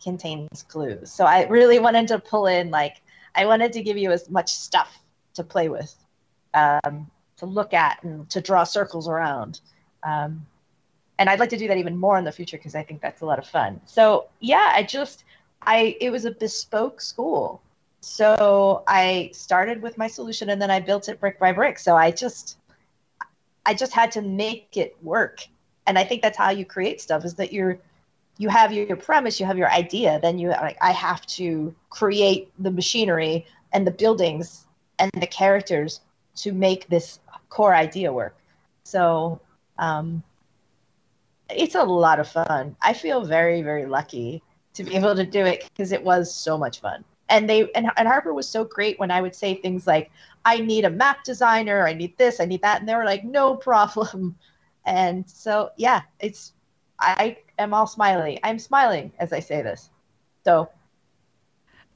contains 0.00 0.62
clues. 0.62 1.10
So 1.10 1.24
I 1.24 1.48
really 1.48 1.80
wanted 1.80 2.06
to 2.08 2.20
pull 2.20 2.46
in, 2.46 2.70
like, 2.70 3.02
I 3.34 3.44
wanted 3.46 3.72
to 3.72 3.82
give 3.82 3.96
you 3.96 4.12
as 4.12 4.30
much 4.30 4.54
stuff 4.54 5.02
to 5.34 5.42
play 5.42 5.68
with, 5.68 5.92
um, 6.54 7.10
to 7.38 7.46
look 7.46 7.74
at, 7.74 8.04
and 8.04 8.30
to 8.30 8.40
draw 8.40 8.62
circles 8.62 9.08
around. 9.08 9.60
Um, 10.04 10.46
and 11.18 11.28
I'd 11.28 11.40
like 11.40 11.50
to 11.50 11.58
do 11.58 11.66
that 11.66 11.76
even 11.76 11.96
more 11.96 12.18
in 12.18 12.24
the 12.24 12.32
future 12.32 12.56
because 12.56 12.76
I 12.76 12.84
think 12.84 13.02
that's 13.02 13.20
a 13.20 13.26
lot 13.26 13.40
of 13.40 13.46
fun. 13.46 13.80
So 13.84 14.28
yeah, 14.38 14.70
I 14.74 14.84
just, 14.84 15.24
I 15.62 15.96
it 16.00 16.10
was 16.10 16.24
a 16.24 16.30
bespoke 16.30 17.00
school. 17.00 17.60
So 18.00 18.84
I 18.86 19.30
started 19.34 19.82
with 19.82 19.98
my 19.98 20.06
solution 20.06 20.48
and 20.50 20.62
then 20.62 20.70
I 20.70 20.80
built 20.80 21.08
it 21.08 21.20
brick 21.20 21.38
by 21.38 21.52
brick. 21.52 21.78
So 21.78 21.94
I 21.96 22.10
just 22.10 22.56
I 23.66 23.74
just 23.74 23.92
had 23.92 24.12
to 24.12 24.22
make 24.22 24.76
it 24.76 24.96
work. 25.02 25.46
And 25.86 25.98
I 25.98 26.04
think 26.04 26.22
that's 26.22 26.38
how 26.38 26.50
you 26.50 26.64
create 26.64 27.00
stuff 27.00 27.24
is 27.24 27.34
that 27.34 27.52
you're 27.52 27.78
you 28.38 28.48
have 28.48 28.72
your, 28.72 28.96
premise, 28.96 29.38
you 29.38 29.44
have 29.44 29.58
your 29.58 29.70
idea, 29.70 30.18
then 30.22 30.38
you 30.38 30.48
like 30.48 30.78
I 30.80 30.92
have 30.92 31.26
to 31.26 31.74
create 31.90 32.50
the 32.58 32.70
machinery 32.70 33.46
and 33.72 33.86
the 33.86 33.90
buildings 33.90 34.66
and 34.98 35.10
the 35.12 35.26
characters 35.26 36.00
to 36.36 36.52
make 36.52 36.88
this 36.88 37.20
core 37.50 37.74
idea 37.74 38.10
work. 38.12 38.34
So 38.84 39.40
um, 39.78 40.22
it's 41.50 41.74
a 41.74 41.82
lot 41.82 42.18
of 42.18 42.28
fun. 42.28 42.76
I 42.80 42.94
feel 42.94 43.24
very, 43.24 43.60
very 43.60 43.84
lucky 43.84 44.42
to 44.74 44.84
be 44.84 44.96
able 44.96 45.16
to 45.16 45.26
do 45.26 45.44
it 45.44 45.68
because 45.68 45.92
it 45.92 46.02
was 46.02 46.34
so 46.34 46.56
much 46.56 46.80
fun 46.80 47.04
and 47.30 47.48
they 47.48 47.70
and, 47.72 47.90
and 47.96 48.08
harper 48.08 48.34
was 48.34 48.48
so 48.48 48.64
great 48.64 48.98
when 48.98 49.10
i 49.10 49.20
would 49.20 49.34
say 49.34 49.54
things 49.54 49.86
like 49.86 50.10
i 50.44 50.58
need 50.58 50.84
a 50.84 50.90
map 50.90 51.24
designer 51.24 51.86
i 51.86 51.92
need 51.92 52.16
this 52.18 52.40
i 52.40 52.44
need 52.44 52.60
that 52.62 52.80
and 52.80 52.88
they 52.88 52.94
were 52.94 53.04
like 53.04 53.24
no 53.24 53.54
problem. 53.56 54.36
And 54.86 55.28
so 55.28 55.70
yeah 55.76 56.00
it's 56.20 56.54
i 56.98 57.36
am 57.58 57.74
all 57.74 57.86
smiley. 57.86 58.40
I'm 58.42 58.58
smiling 58.58 59.12
as 59.18 59.32
i 59.32 59.38
say 59.38 59.60
this. 59.62 59.90
So 60.42 60.70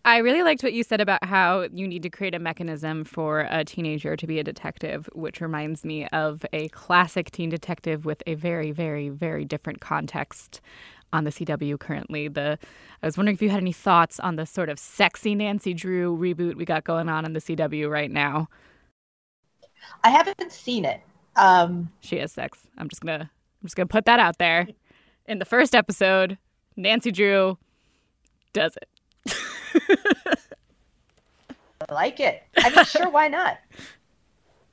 I 0.07 0.19
really 0.19 0.43
liked 0.43 0.63
what 0.63 0.75
you 0.75 0.83
said 0.83 1.01
about 1.01 1.25
how 1.25 1.67
you 1.73 1.89
need 1.89 2.03
to 2.03 2.11
create 2.11 2.35
a 2.35 2.39
mechanism 2.39 3.05
for 3.05 3.49
a 3.51 3.65
teenager 3.65 4.17
to 4.17 4.27
be 4.27 4.39
a 4.39 4.45
detective, 4.45 5.09
which 5.15 5.41
reminds 5.41 5.83
me 5.83 6.07
of 6.09 6.45
a 6.53 6.69
classic 6.69 7.31
teen 7.31 7.49
detective 7.49 8.05
with 8.05 8.23
a 8.27 8.35
very, 8.35 8.71
very, 8.71 9.09
very 9.09 9.47
different 9.47 9.81
context 9.81 10.61
on 11.15 11.25
the 11.25 11.31
CW 11.31 11.79
currently. 11.79 12.29
The 12.29 12.59
I 13.03 13.07
was 13.07 13.17
wondering 13.17 13.35
if 13.35 13.43
you 13.43 13.49
had 13.49 13.61
any 13.61 13.73
thoughts 13.73 14.21
on 14.21 14.37
the 14.37 14.45
sort 14.45 14.69
of 14.69 14.79
sexy 14.79 15.35
Nancy 15.35 15.73
Drew 15.73 16.17
reboot 16.17 16.57
we 16.57 16.65
got 16.65 16.85
going 16.85 17.09
on 17.09 17.25
in 17.25 17.33
the 17.33 17.41
CW 17.41 17.89
right 17.89 18.11
now. 18.11 18.49
I 20.03 20.11
haven't 20.11 20.53
seen 20.53 20.85
it. 20.85 21.01
Um, 21.37 21.91
she 22.01 22.19
has 22.19 22.33
sex. 22.33 22.67
I'm 22.77 22.89
just 22.89 23.01
gonna 23.01 23.31
I'm 23.31 23.67
just 23.67 23.77
gonna 23.77 23.87
put 23.87 24.05
that 24.07 24.19
out 24.21 24.39
there. 24.39 24.67
In 25.27 25.39
the 25.39 25.45
first 25.45 25.75
episode, 25.75 26.37
Nancy 26.77 27.11
Drew 27.11 27.57
does 28.53 28.77
it. 28.77 28.89
I 31.89 31.93
like 31.93 32.21
it. 32.21 32.43
I 32.59 32.71
mean, 32.71 32.85
sure, 32.85 33.09
why 33.09 33.29
not? 33.29 33.59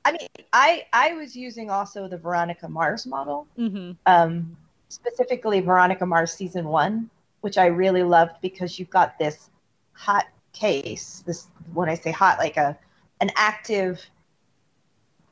I 0.04 0.12
mean, 0.12 0.28
I 0.52 0.86
I 0.92 1.12
was 1.12 1.36
using 1.36 1.70
also 1.70 2.08
the 2.08 2.18
Veronica 2.18 2.68
Mars 2.68 3.06
model, 3.06 3.46
mm-hmm. 3.56 3.92
um, 4.06 4.56
specifically 4.92 5.60
Veronica 5.60 6.06
Mars 6.06 6.32
season 6.32 6.66
one, 6.66 7.10
which 7.40 7.58
I 7.58 7.66
really 7.66 8.02
loved 8.02 8.40
because 8.42 8.78
you've 8.78 8.90
got 8.90 9.18
this 9.18 9.50
hot 9.92 10.26
case. 10.52 11.22
This 11.26 11.46
when 11.72 11.88
I 11.88 11.94
say 11.94 12.10
hot, 12.12 12.38
like 12.38 12.56
a 12.56 12.78
an 13.20 13.30
active, 13.36 14.00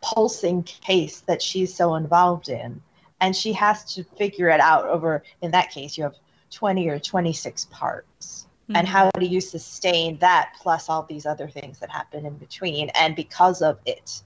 pulsing 0.01 0.63
case 0.63 1.21
that 1.23 1.43
she's 1.43 1.75
so 1.75 1.95
involved 1.95 2.49
in, 2.49 2.81
and 3.21 3.37
she 3.37 3.53
has 3.53 3.95
to 3.95 4.05
figure 4.05 4.49
it 4.49 4.61
out 4.61 4.87
over. 4.87 5.23
In 5.43 5.51
that 5.51 5.71
case, 5.71 5.99
you 5.99 6.05
have 6.05 6.17
twenty 6.51 6.89
or 6.89 6.99
twenty 6.99 7.33
six 7.33 7.67
parts 7.67 8.47
mm-hmm. 8.71 8.77
and 8.77 8.89
how 8.89 9.11
do 9.19 9.27
you 9.27 9.41
sustain 9.41 10.19
that 10.19 10.53
plus 10.61 10.89
all 10.89 11.03
these 11.03 11.27
other 11.27 11.49
things 11.49 11.79
that 11.81 11.91
happen 11.91 12.25
in 12.25 12.35
between 12.37 12.89
and 12.91 13.17
because 13.17 13.63
of 13.63 13.79
it 13.87 14.23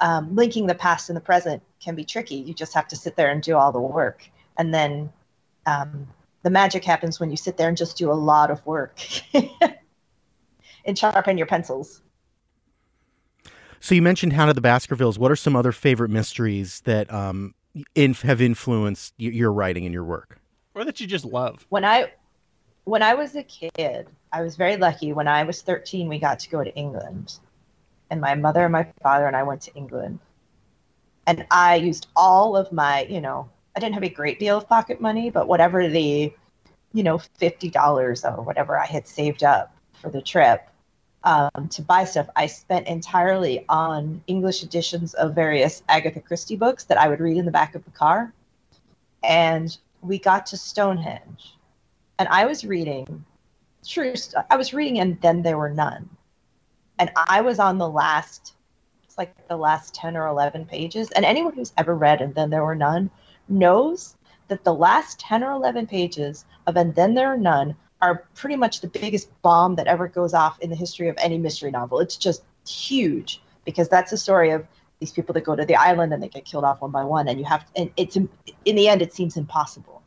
um, 0.00 0.34
linking 0.34 0.66
the 0.66 0.74
past 0.74 1.08
and 1.10 1.16
the 1.16 1.20
present 1.20 1.62
can 1.80 1.94
be 1.94 2.04
tricky 2.04 2.36
you 2.36 2.54
just 2.54 2.74
have 2.74 2.88
to 2.88 2.96
sit 2.96 3.16
there 3.16 3.30
and 3.30 3.42
do 3.42 3.56
all 3.56 3.72
the 3.72 3.80
work 3.80 4.28
and 4.58 4.72
then 4.72 5.12
um, 5.66 6.06
the 6.42 6.50
magic 6.50 6.84
happens 6.84 7.20
when 7.20 7.30
you 7.30 7.36
sit 7.36 7.56
there 7.56 7.68
and 7.68 7.76
just 7.76 7.96
do 7.96 8.10
a 8.10 8.14
lot 8.14 8.50
of 8.50 8.64
work 8.66 9.00
and 10.84 10.98
sharpen 10.98 11.38
your 11.38 11.46
pencils 11.46 12.02
so 13.82 13.96
you 13.96 14.02
mentioned 14.02 14.34
Hound 14.34 14.48
of 14.48 14.54
the 14.54 14.60
Baskervilles. 14.60 15.18
What 15.18 15.32
are 15.32 15.36
some 15.36 15.56
other 15.56 15.72
favorite 15.72 16.08
mysteries 16.08 16.82
that 16.82 17.12
um, 17.12 17.52
in, 17.96 18.14
have 18.14 18.40
influenced 18.40 19.12
your 19.18 19.52
writing 19.52 19.84
and 19.84 19.92
your 19.92 20.04
work? 20.04 20.38
Or 20.76 20.84
that 20.84 21.00
you 21.00 21.08
just 21.08 21.24
love? 21.24 21.66
When 21.68 21.84
I 21.84 22.12
when 22.84 23.02
I 23.02 23.14
was 23.14 23.34
a 23.34 23.42
kid, 23.42 24.06
I 24.32 24.42
was 24.42 24.54
very 24.54 24.76
lucky. 24.76 25.12
When 25.12 25.26
I 25.26 25.42
was 25.42 25.62
13, 25.62 26.08
we 26.08 26.20
got 26.20 26.38
to 26.40 26.48
go 26.48 26.62
to 26.62 26.72
England. 26.76 27.40
And 28.08 28.20
my 28.20 28.36
mother 28.36 28.62
and 28.62 28.72
my 28.72 28.86
father 29.02 29.26
and 29.26 29.34
I 29.34 29.42
went 29.42 29.62
to 29.62 29.74
England. 29.74 30.20
And 31.26 31.44
I 31.50 31.74
used 31.74 32.06
all 32.14 32.56
of 32.56 32.70
my, 32.70 33.02
you 33.06 33.20
know, 33.20 33.50
I 33.74 33.80
didn't 33.80 33.94
have 33.94 34.02
a 34.02 34.08
great 34.08 34.38
deal 34.38 34.58
of 34.58 34.68
pocket 34.68 35.00
money, 35.00 35.30
but 35.30 35.48
whatever 35.48 35.88
the, 35.88 36.32
you 36.92 37.02
know, 37.02 37.18
$50 37.40 38.38
or 38.38 38.42
whatever 38.42 38.78
I 38.78 38.86
had 38.86 39.06
saved 39.08 39.42
up 39.42 39.74
for 39.94 40.10
the 40.10 40.20
trip 40.20 40.68
um, 41.24 41.68
to 41.70 41.82
buy 41.82 42.04
stuff, 42.04 42.28
I 42.36 42.46
spent 42.46 42.86
entirely 42.86 43.64
on 43.68 44.22
English 44.26 44.62
editions 44.62 45.14
of 45.14 45.34
various 45.34 45.82
Agatha 45.88 46.20
Christie 46.20 46.56
books 46.56 46.84
that 46.84 46.98
I 46.98 47.08
would 47.08 47.20
read 47.20 47.36
in 47.36 47.44
the 47.44 47.50
back 47.50 47.74
of 47.74 47.84
the 47.84 47.90
car. 47.90 48.32
And 49.22 49.76
we 50.02 50.18
got 50.18 50.46
to 50.46 50.56
Stonehenge 50.56 51.54
and 52.18 52.28
I 52.28 52.44
was 52.46 52.64
reading 52.64 53.24
true 53.86 54.14
I 54.50 54.56
was 54.56 54.72
reading 54.72 55.00
and 55.00 55.20
then 55.20 55.42
there 55.42 55.58
were 55.58 55.70
none. 55.70 56.08
And 56.98 57.10
I 57.16 57.40
was 57.40 57.58
on 57.58 57.78
the 57.78 57.88
last 57.88 58.54
it's 59.12 59.18
like 59.18 59.46
the 59.46 59.56
last 59.58 59.94
10 59.94 60.16
or 60.16 60.26
11 60.26 60.64
pages 60.64 61.10
and 61.10 61.26
anyone 61.26 61.52
who's 61.52 61.74
ever 61.76 61.94
read 61.94 62.22
and 62.22 62.34
then 62.34 62.48
there 62.48 62.64
were 62.64 62.74
none 62.74 63.10
knows 63.46 64.16
that 64.48 64.64
the 64.64 64.72
last 64.72 65.20
10 65.20 65.44
or 65.44 65.52
11 65.52 65.86
pages 65.86 66.46
of 66.66 66.78
and 66.78 66.94
then 66.94 67.12
there 67.12 67.28
are 67.28 67.36
none 67.36 67.76
are 68.00 68.24
pretty 68.34 68.56
much 68.56 68.80
the 68.80 68.88
biggest 68.88 69.28
bomb 69.42 69.74
that 69.74 69.86
ever 69.86 70.08
goes 70.08 70.32
off 70.32 70.58
in 70.60 70.70
the 70.70 70.76
history 70.76 71.10
of 71.10 71.16
any 71.18 71.36
mystery 71.36 71.70
novel. 71.70 72.00
It's 72.00 72.16
just 72.16 72.42
huge 72.66 73.42
because 73.66 73.86
that's 73.86 74.10
the 74.10 74.16
story 74.16 74.50
of 74.50 74.66
these 74.98 75.12
people 75.12 75.34
that 75.34 75.44
go 75.44 75.54
to 75.54 75.66
the 75.66 75.76
island 75.76 76.14
and 76.14 76.22
they 76.22 76.28
get 76.28 76.46
killed 76.46 76.64
off 76.64 76.80
one 76.80 76.90
by 76.90 77.04
one 77.04 77.28
and 77.28 77.38
you 77.38 77.44
have 77.44 77.66
to, 77.66 77.82
and 77.82 77.90
it's 77.98 78.16
in 78.16 78.28
the 78.64 78.88
end 78.88 79.02
it 79.02 79.12
seems 79.12 79.36
impossible 79.36 80.02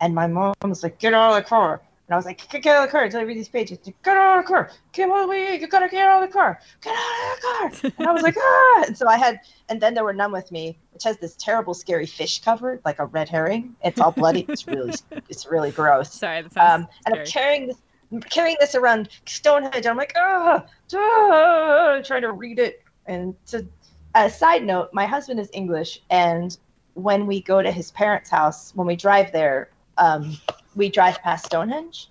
and 0.00 0.12
my 0.12 0.26
mom 0.26 0.54
was 0.64 0.82
like, 0.82 0.98
get 0.98 1.14
out 1.14 1.30
of 1.30 1.36
the 1.36 1.48
car. 1.48 1.80
And 2.06 2.14
I 2.14 2.16
was 2.16 2.26
like, 2.26 2.48
get 2.50 2.66
out 2.66 2.84
of 2.84 2.88
the 2.88 2.92
car 2.92 3.04
until 3.04 3.20
I 3.20 3.22
read 3.22 3.38
these 3.38 3.48
pages. 3.48 3.78
Get 3.78 4.16
out 4.16 4.38
of 4.38 4.44
the 4.44 4.48
car. 4.48 4.70
Get 4.92 5.08
out 5.08 5.24
of 5.24 5.30
the. 5.30 5.58
You 5.58 5.66
gotta 5.66 5.88
get 5.88 6.06
out 6.06 6.22
of 6.22 6.28
the 6.28 6.32
car. 6.32 6.60
Get 6.82 6.92
out 6.92 7.72
of 7.72 7.80
the 7.80 7.90
car. 7.90 7.92
And 7.98 8.06
I 8.06 8.12
was 8.12 8.22
like, 8.22 8.36
ah. 8.38 8.84
And 8.86 8.96
so 8.96 9.08
I 9.08 9.16
had, 9.16 9.40
and 9.70 9.80
then 9.80 9.94
there 9.94 10.04
were 10.04 10.12
None 10.12 10.30
with 10.30 10.52
Me, 10.52 10.76
which 10.92 11.04
has 11.04 11.16
this 11.16 11.34
terrible, 11.36 11.72
scary 11.72 12.04
fish 12.04 12.42
cover, 12.42 12.78
like 12.84 12.98
a 12.98 13.06
red 13.06 13.30
herring. 13.30 13.74
It's 13.82 14.00
all 14.00 14.12
bloody. 14.12 14.44
it's 14.48 14.66
really, 14.66 14.92
it's 15.30 15.46
really 15.46 15.70
gross. 15.70 16.12
Sorry, 16.12 16.42
that 16.42 16.52
sounds 16.52 16.82
um, 16.82 16.88
And 17.06 17.14
I'm 17.14 17.26
carrying 17.26 17.68
this, 17.68 17.78
I'm 18.12 18.20
carrying 18.20 18.56
this 18.60 18.74
around 18.74 19.08
Stonehenge. 19.24 19.86
I'm 19.86 19.96
like, 19.96 20.12
ah, 20.16 20.66
ah, 20.94 22.00
trying 22.04 22.22
to 22.22 22.32
read 22.32 22.58
it. 22.58 22.82
And 23.06 23.34
to, 23.46 23.66
a 24.14 24.28
side 24.30 24.64
note, 24.64 24.90
my 24.92 25.06
husband 25.06 25.40
is 25.40 25.48
English, 25.52 26.00
and 26.10 26.56
when 26.94 27.26
we 27.26 27.40
go 27.40 27.62
to 27.62 27.72
his 27.72 27.90
parents' 27.90 28.30
house, 28.30 28.72
when 28.74 28.86
we 28.86 28.94
drive 28.94 29.32
there, 29.32 29.70
um, 29.98 30.36
we 30.74 30.88
drive 30.88 31.20
past 31.22 31.46
Stonehenge, 31.46 32.10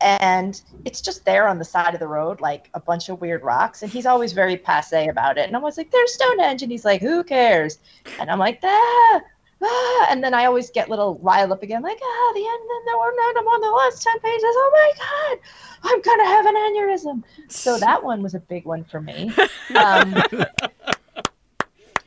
and 0.00 0.60
it's 0.84 1.00
just 1.00 1.24
there 1.24 1.46
on 1.46 1.58
the 1.58 1.64
side 1.64 1.94
of 1.94 2.00
the 2.00 2.08
road, 2.08 2.40
like 2.40 2.70
a 2.74 2.80
bunch 2.80 3.08
of 3.08 3.20
weird 3.20 3.42
rocks. 3.42 3.82
And 3.82 3.90
he's 3.90 4.06
always 4.06 4.32
very 4.32 4.56
passe 4.56 5.08
about 5.08 5.38
it. 5.38 5.46
And 5.46 5.56
I 5.56 5.60
was 5.60 5.76
like, 5.76 5.90
"There's 5.90 6.14
Stonehenge," 6.14 6.62
and 6.62 6.72
he's 6.72 6.84
like, 6.84 7.00
"Who 7.00 7.22
cares?" 7.24 7.78
And 8.18 8.30
I'm 8.30 8.38
like, 8.38 8.60
"Ah." 8.62 9.20
ah. 9.62 10.06
And 10.10 10.22
then 10.22 10.34
I 10.34 10.44
always 10.44 10.70
get 10.70 10.88
little 10.88 11.18
riled 11.22 11.52
up 11.52 11.62
again, 11.62 11.82
like, 11.82 11.98
ah, 12.02 12.32
the 12.34 12.40
end, 12.40 12.62
then 12.68 12.84
there 12.86 12.98
were 12.98 13.12
none. 13.16 13.38
I'm 13.38 13.46
on 13.46 13.60
the 13.60 13.70
last 13.70 14.02
10 14.02 14.20
pages. 14.20 14.42
Oh 14.44 14.70
my 14.72 14.90
God, 14.98 15.38
I'm 15.84 16.02
going 16.02 16.18
to 16.18 16.24
have 16.26 16.46
an 16.46 16.54
aneurysm. 16.56 17.22
So 17.48 17.78
that 17.78 18.02
one 18.02 18.22
was 18.22 18.34
a 18.34 18.40
big 18.40 18.64
one 18.64 18.84
for 18.84 19.00
me. 19.00 19.32
Um, 19.76 20.12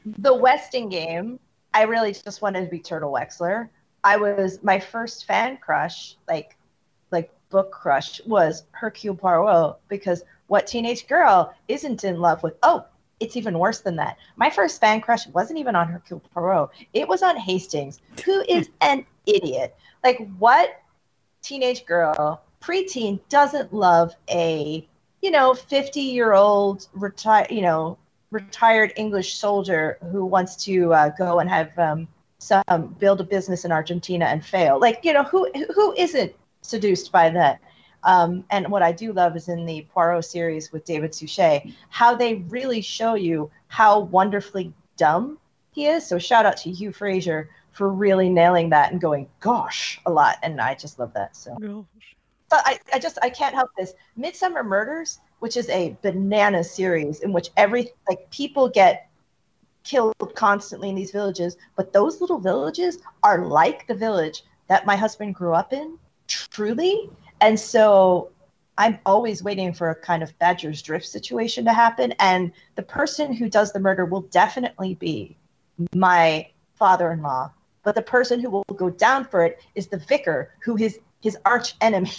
the 0.06 0.34
Westing 0.34 0.90
game, 0.90 1.40
I 1.74 1.84
really 1.84 2.14
just 2.14 2.42
wanted 2.42 2.66
to 2.66 2.72
be 2.72 2.80
Turtle 2.80 3.12
Wexler. 3.12 3.70
I 4.06 4.18
was 4.18 4.64
my 4.64 4.80
first 4.80 5.26
fan 5.26 5.58
crush, 5.58 6.16
like 6.28 6.56
like 7.12 7.32
book 7.50 7.72
crush, 7.72 8.22
was 8.28 8.66
Hercule 8.72 9.16
Poirot 9.16 9.78
because 9.88 10.24
what 10.46 10.68
teenage 10.68 11.08
girl 11.08 11.56
isn't 11.68 12.04
in 12.04 12.20
love 12.20 12.44
with? 12.44 12.54
Oh, 12.62 12.86
it's 13.20 13.36
even 13.36 13.58
worse 13.58 13.82
than 13.82 13.96
that. 13.96 14.18
My 14.36 14.52
first 14.52 14.80
fan 14.80 15.02
crush 15.02 15.26
wasn't 15.28 15.58
even 15.58 15.76
on 15.76 15.88
Hercule 15.88 16.22
Poirot. 16.34 16.70
It 16.94 17.08
was 17.08 17.24
on 17.24 17.36
Hastings, 17.36 18.00
who 18.24 18.44
is 18.48 18.70
an 18.82 19.08
idiot. 19.26 19.76
Like 20.04 20.20
what 20.38 20.80
teenage 21.42 21.84
girl, 21.88 22.44
preteen, 22.62 23.20
doesn't 23.28 23.74
love 23.74 24.16
a 24.30 24.88
you 25.24 25.32
know 25.32 25.56
50 25.56 26.00
year 26.02 26.34
old 26.34 26.88
retired 26.94 27.50
you 27.50 27.64
know 27.64 27.98
retired 28.30 28.94
English 28.98 29.36
soldier 29.40 29.98
who 30.12 30.26
wants 30.28 30.64
to 30.66 30.94
uh, 30.94 31.10
go 31.18 31.40
and 31.40 31.50
have 31.50 31.78
um, 31.80 32.08
some 32.38 32.96
build 33.00 33.22
a 33.22 33.24
business 33.24 33.66
in 33.66 33.72
Argentina 33.72 34.26
and 34.26 34.46
fail. 34.46 34.80
Like, 34.80 35.00
you 35.04 35.14
know, 35.14 35.24
who 35.24 35.50
who 35.74 35.94
isn't 35.94 36.34
seduced 36.62 37.12
by 37.12 37.30
that? 37.30 37.60
Um, 38.04 38.46
and 38.52 38.70
what 38.70 38.84
I 38.84 38.92
do 38.92 39.12
love 39.14 39.36
is 39.36 39.50
in 39.50 39.66
the 39.66 39.86
Poirot 39.92 40.26
series 40.26 40.72
with 40.72 40.86
David 40.86 41.14
Suchet, 41.16 41.74
how 41.90 42.16
they 42.16 42.36
really 42.36 42.82
show 42.82 43.16
you 43.16 43.50
how 43.68 44.00
wonderfully 44.00 44.74
dumb 44.96 45.40
he 45.72 45.88
is. 45.88 46.06
So 46.06 46.20
shout 46.20 46.46
out 46.46 46.58
to 46.58 46.72
Hugh 46.72 46.92
Fraser 46.92 47.50
for 47.72 47.90
really 47.92 48.30
nailing 48.30 48.70
that 48.70 48.92
and 48.92 49.02
going, 49.02 49.28
gosh, 49.40 50.00
a 50.06 50.12
lot. 50.12 50.38
And 50.44 50.62
I 50.62 50.76
just 50.76 51.00
love 51.00 51.14
that. 51.14 51.36
So 51.36 51.56
gosh. 51.60 52.16
but 52.50 52.62
I, 52.64 52.80
I 52.94 53.00
just 53.00 53.18
I 53.24 53.30
can't 53.30 53.56
help 53.56 53.72
this. 53.78 53.94
Midsomer 54.18 54.64
Murders, 54.64 55.20
which 55.40 55.58
is 55.58 55.68
a 55.70 55.98
banana 56.02 56.64
series 56.64 57.22
in 57.22 57.34
which 57.34 57.50
every 57.58 57.92
like 58.08 58.30
people 58.30 58.70
get 58.70 59.05
killed 59.86 60.16
constantly 60.36 60.90
in 60.90 60.96
these 60.96 61.12
villages, 61.12 61.56
but 61.76 61.94
those 61.94 62.20
little 62.20 62.40
villages 62.40 63.00
are 63.24 63.46
like 63.46 63.88
the 63.88 63.96
village 63.96 64.44
that 64.68 64.86
my 64.86 64.96
husband 64.96 65.36
grew 65.36 65.54
up 65.54 65.72
in, 65.72 65.98
truly. 66.28 67.10
And 67.40 67.60
so 67.60 68.32
I'm 68.78 69.00
always 69.06 69.44
waiting 69.44 69.74
for 69.74 69.92
a 69.92 69.96
kind 69.96 70.24
of 70.24 70.38
Badger's 70.40 70.82
Drift 70.82 71.06
situation 71.06 71.64
to 71.66 71.74
happen. 71.74 72.14
And 72.20 72.52
the 72.76 72.84
person 72.84 73.32
who 73.32 73.48
does 73.48 73.72
the 73.72 73.80
murder 73.80 74.06
will 74.06 74.22
definitely 74.22 74.96
be 74.96 75.38
my 75.94 76.48
father 76.76 77.12
in 77.12 77.22
law. 77.22 77.52
But 77.84 77.96
the 77.96 78.02
person 78.02 78.40
who 78.40 78.50
will 78.50 78.64
go 78.64 78.90
down 78.90 79.26
for 79.26 79.46
it 79.46 79.62
is 79.76 79.88
the 79.88 79.98
vicar, 79.98 80.52
who 80.64 80.78
is 80.78 81.00
his 81.22 81.38
arch 81.46 81.76
enemy. 81.82 82.12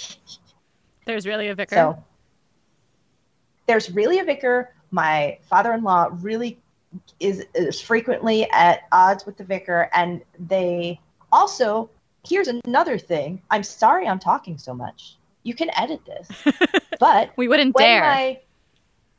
There's 1.04 1.26
really 1.26 1.48
a 1.48 1.54
vicar. 1.54 1.74
So 1.74 2.04
there's 3.66 3.90
really 3.90 4.18
a 4.18 4.24
vicar. 4.24 4.72
My 4.90 5.38
father 5.48 5.72
in 5.72 5.82
law 5.82 6.08
really 6.20 6.58
is, 7.20 7.44
is 7.54 7.80
frequently 7.80 8.50
at 8.50 8.82
odds 8.92 9.26
with 9.26 9.36
the 9.36 9.44
vicar, 9.44 9.88
and 9.92 10.22
they 10.38 11.00
also. 11.32 11.90
Here's 12.26 12.48
another 12.48 12.98
thing. 12.98 13.40
I'm 13.52 13.62
sorry 13.62 14.08
I'm 14.08 14.18
talking 14.18 14.58
so 14.58 14.74
much. 14.74 15.16
You 15.44 15.54
can 15.54 15.70
edit 15.78 16.00
this. 16.04 16.28
But 16.98 17.30
we 17.36 17.46
wouldn't 17.46 17.74
when 17.74 17.84
dare. 17.84 18.00
My, 18.00 18.40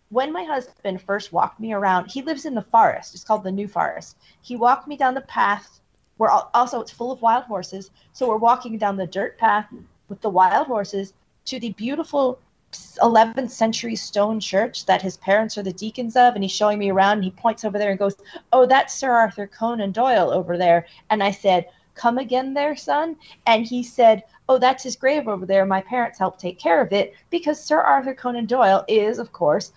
when 0.10 0.34
my 0.34 0.43
husband 0.43 1.01
first 1.01 1.31
walked 1.31 1.60
me 1.60 1.74
around, 1.74 2.10
he 2.10 2.22
lives 2.22 2.46
in 2.46 2.55
the 2.55 2.62
forest. 2.62 3.13
It's 3.13 3.24
called 3.24 3.43
the 3.43 3.51
New 3.51 3.67
Forest. 3.67 4.17
He 4.41 4.55
walked 4.55 4.88
me 4.88 4.98
down 4.98 5.13
the 5.13 5.22
path 5.22 5.79
where 6.17 6.29
al- 6.29 6.50
also 6.53 6.81
it's 6.81 6.91
full 6.91 7.12
of 7.12 7.22
wild 7.22 7.46
horses. 7.46 7.91
So 8.13 8.27
we're 8.27 8.38
walking 8.38 8.77
down 8.77 8.98
the 8.98 9.07
dirt 9.07 9.38
path 9.38 9.67
with 10.10 10.22
the 10.22 10.29
wild 10.29 10.67
horses 10.67 11.13
to 11.46 11.60
the 11.60 11.74
beautiful 11.74 12.39
11th 12.71 13.50
century 13.50 13.95
stone 13.95 14.39
church 14.39 14.86
that 14.86 15.01
his 15.01 15.17
parents 15.17 15.57
are 15.57 15.63
the 15.63 15.74
deacons 15.74 16.15
of. 16.15 16.36
And 16.36 16.43
he's 16.43 16.51
showing 16.51 16.79
me 16.79 16.89
around 16.89 17.13
and 17.13 17.24
he 17.24 17.31
points 17.31 17.63
over 17.63 17.77
there 17.77 17.91
and 17.91 18.00
goes, 18.00 18.15
Oh, 18.51 18.65
that's 18.65 18.93
Sir 18.93 19.12
Arthur 19.12 19.47
Conan 19.47 19.91
Doyle 19.91 20.31
over 20.31 20.57
there. 20.57 20.86
And 21.09 21.24
I 21.24 21.31
said, 21.31 21.67
Come 21.95 22.17
again 22.17 22.53
there, 22.53 22.75
son? 22.75 23.15
And 23.45 23.65
he 23.65 23.83
said, 23.83 24.24
Oh, 24.50 24.57
that's 24.57 24.83
his 24.83 24.95
grave 24.95 25.27
over 25.27 25.45
there. 25.45 25.65
My 25.65 25.81
parents 25.81 26.19
helped 26.19 26.39
take 26.39 26.59
care 26.59 26.81
of 26.81 26.93
it 26.93 27.13
because 27.29 27.62
Sir 27.62 27.81
Arthur 27.81 28.13
Conan 28.13 28.45
Doyle 28.45 28.86
is, 28.88 29.19
of 29.19 29.31
course, 29.31 29.71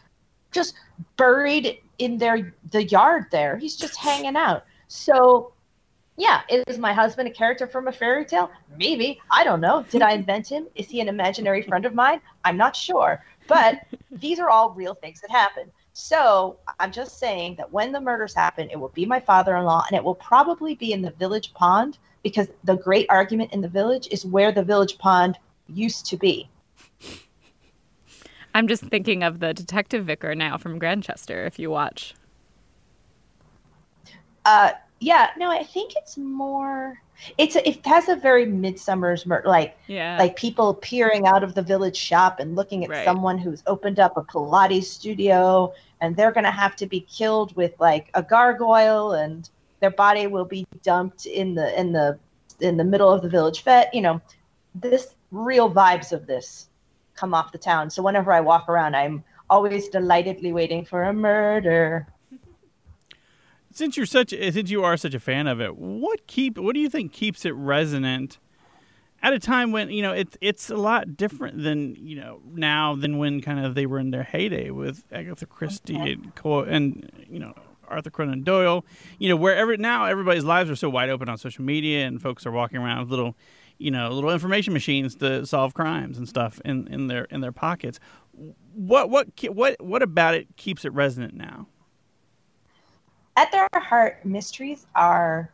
just 0.53 0.75
buried 1.17 1.79
in 1.99 2.19
their 2.19 2.55
the 2.71 2.85
yard 2.85 3.27
there. 3.31 3.57
He's 3.57 3.77
just 3.77 3.97
hanging 3.97 4.37
out. 4.37 4.65
So 4.89 5.53
yeah, 6.21 6.43
is 6.49 6.79
my 6.79 6.93
husband 6.93 7.29
a 7.29 7.31
character 7.31 7.67
from 7.67 7.89
a 7.89 7.93
fairy 7.93 8.27
tale? 8.27 8.51
Maybe. 8.77 9.19
I 9.31 9.43
don't 9.43 9.61
know. 9.61 9.87
Did 9.91 10.03
I 10.03 10.13
invent 10.13 10.47
him? 10.47 10.67
Is 10.75 10.89
he 10.89 11.01
an 11.01 11.09
imaginary 11.09 11.63
friend 11.63 11.87
of 11.87 11.95
mine? 11.95 12.21
I'm 12.45 12.59
not 12.59 12.77
sure. 12.77 13.25
But 13.49 13.87
these 14.11 14.39
are 14.39 14.51
all 14.51 14.71
real 14.71 14.95
things 14.95 15.23
that 15.23 15.31
happen. 15.31 15.71
So 15.95 16.59
I'm 16.79 16.93
just 16.93 17.19
saying 17.19 17.57
that 17.57 17.73
when 17.73 17.91
the 17.91 18.01
murders 18.01 18.35
happen, 18.35 18.69
it 18.71 18.79
will 18.79 18.91
be 18.91 19.07
my 19.07 19.19
father 19.19 19.57
in 19.57 19.65
law 19.65 19.83
and 19.89 19.97
it 19.97 20.05
will 20.05 20.15
probably 20.15 20.75
be 20.75 20.93
in 20.93 21.01
the 21.01 21.11
village 21.13 21.55
pond 21.55 21.97
because 22.23 22.49
the 22.65 22.77
great 22.77 23.07
argument 23.09 23.53
in 23.55 23.63
the 23.63 23.69
village 23.69 24.07
is 24.11 24.27
where 24.27 24.53
the 24.53 24.63
village 24.63 24.99
pond 24.99 25.39
used 25.69 26.05
to 26.07 26.19
be. 26.19 26.51
I'm 28.55 28.69
just 28.69 28.83
thinking 28.85 29.23
of 29.23 29.41
the 29.41 29.55
detective 29.55 30.05
vicar 30.05 30.35
now 30.35 30.59
from 30.59 30.79
Grantchester. 30.79 31.47
If 31.47 31.59
you 31.59 31.71
watch, 31.71 32.15
Uh, 34.45 34.73
yeah, 35.01 35.31
no, 35.39 35.51
I 35.51 35.65
think 35.65 35.95
it's 35.97 36.17
more. 36.17 37.01
It's 37.37 37.57
a, 37.57 37.69
it 37.69 37.85
has 37.87 38.09
a 38.09 38.17
very 38.17 38.47
Midsomer's 38.47 39.27
murder, 39.27 39.49
like 39.49 39.77
yeah, 39.87 40.17
like 40.19 40.37
people 40.37 40.75
peering 40.75 41.27
out 41.27 41.43
of 41.43 41.55
the 41.55 41.63
village 41.63 41.97
shop 41.97 42.39
and 42.39 42.55
looking 42.55 42.85
at 42.85 42.91
Right. 42.91 43.05
someone 43.05 43.39
who's 43.39 43.63
opened 43.67 43.99
up 43.99 44.17
a 44.17 44.23
Pilates 44.23 44.85
studio, 44.85 45.73
and 46.01 46.17
they're 46.17 46.33
gonna 46.33 46.51
have 46.51 46.77
to 46.77 46.87
be 46.87 47.01
killed 47.01 47.57
with 47.57 47.75
like 47.81 48.11
a 48.15 48.23
gargoyle, 48.23 49.13
and 49.13 49.49
their 49.81 49.91
body 49.91 50.27
will 50.27 50.45
be 50.45 50.67
dumped 50.83 51.27
in 51.27 51.55
the 51.55 51.79
in 51.79 51.93
the 51.93 52.19
in 52.61 52.77
the 52.77 52.85
middle 52.85 53.11
of 53.11 53.23
the 53.23 53.29
village 53.29 53.63
vet. 53.65 53.93
You 53.95 54.03
know, 54.03 54.21
this 54.75 55.15
real 55.31 55.71
vibes 55.71 56.13
of 56.13 56.27
this 56.27 56.69
come 57.15 57.35
off 57.35 57.53
the 57.53 57.59
town. 57.59 57.91
So 57.91 58.03
whenever 58.03 58.33
I 58.33 58.41
walk 58.41 58.69
around, 58.69 58.95
I'm 58.97 59.25
always 59.49 59.89
delightedly 59.89 60.53
waiting 60.53 60.85
for 60.85 61.05
a 61.05 61.13
murder. 61.13 62.07
Since 63.73 63.97
you're 63.97 64.07
such, 64.07 64.31
since 64.31 64.71
you 64.71 64.83
are 64.83 64.97
such 64.97 65.15
a 65.15 65.21
fan 65.21 65.47
of 65.47 65.61
it, 65.61 65.77
what 65.77 66.27
keep, 66.27 66.59
what 66.59 66.75
do 66.75 66.81
you 66.81 66.89
think 66.89 67.13
keeps 67.13 67.45
it 67.45 67.55
resonant 67.55 68.39
at 69.23 69.33
a 69.33 69.39
time 69.39 69.73
when 69.73 69.91
you 69.91 70.03
know 70.03 70.13
it's 70.13 70.37
it's 70.41 70.71
a 70.71 70.77
lot 70.77 71.17
different 71.17 71.63
than 71.63 71.95
you 71.97 72.17
know 72.17 72.41
now 72.53 72.95
than 72.95 73.19
when 73.19 73.41
kind 73.41 73.65
of 73.65 73.75
they 73.75 73.87
were 73.87 73.99
in 73.99 74.11
their 74.11 74.23
heyday 74.23 74.71
with 74.71 75.05
Agatha 75.13 75.47
Christie 75.47 75.97
and 75.97 76.33
and 76.45 77.27
you 77.29 77.39
know 77.39 77.55
Arthur 77.89 78.11
Conan 78.11 78.43
Doyle. 78.43 78.85
You 79.19 79.29
know 79.29 79.37
wherever 79.37 79.77
now 79.77 80.07
everybody's 80.07 80.45
lives 80.45 80.71
are 80.71 80.77
so 80.77 80.89
wide 80.89 81.11
open 81.11 81.29
on 81.29 81.39
social 81.39 81.65
media 81.65 82.07
and 82.07 82.21
folks 82.21 82.47
are 82.47 82.53
walking 82.53 82.79
around 82.79 83.01
with 83.01 83.11
little 83.11 83.37
you 83.79 83.91
know 83.91 84.11
little 84.11 84.31
information 84.31 84.73
machines 84.73 85.17
to 85.17 85.45
solve 85.47 85.75
crimes 85.75 86.17
and 86.17 86.29
stuff 86.29 86.61
in, 86.65 86.87
in 86.89 87.09
their 87.09 87.25
in 87.25 87.41
their 87.41 87.53
pockets. 87.53 88.01
What 88.73 89.11
what 89.11 89.29
what 89.49 89.77
what 89.81 90.03
about 90.03 90.35
it 90.35 90.57
keeps 90.57 90.85
it 90.85 90.93
resonant 90.93 91.35
now? 91.35 91.67
At 93.41 93.51
their 93.53 93.69
heart, 93.81 94.23
mysteries 94.25 94.87
are 94.95 95.51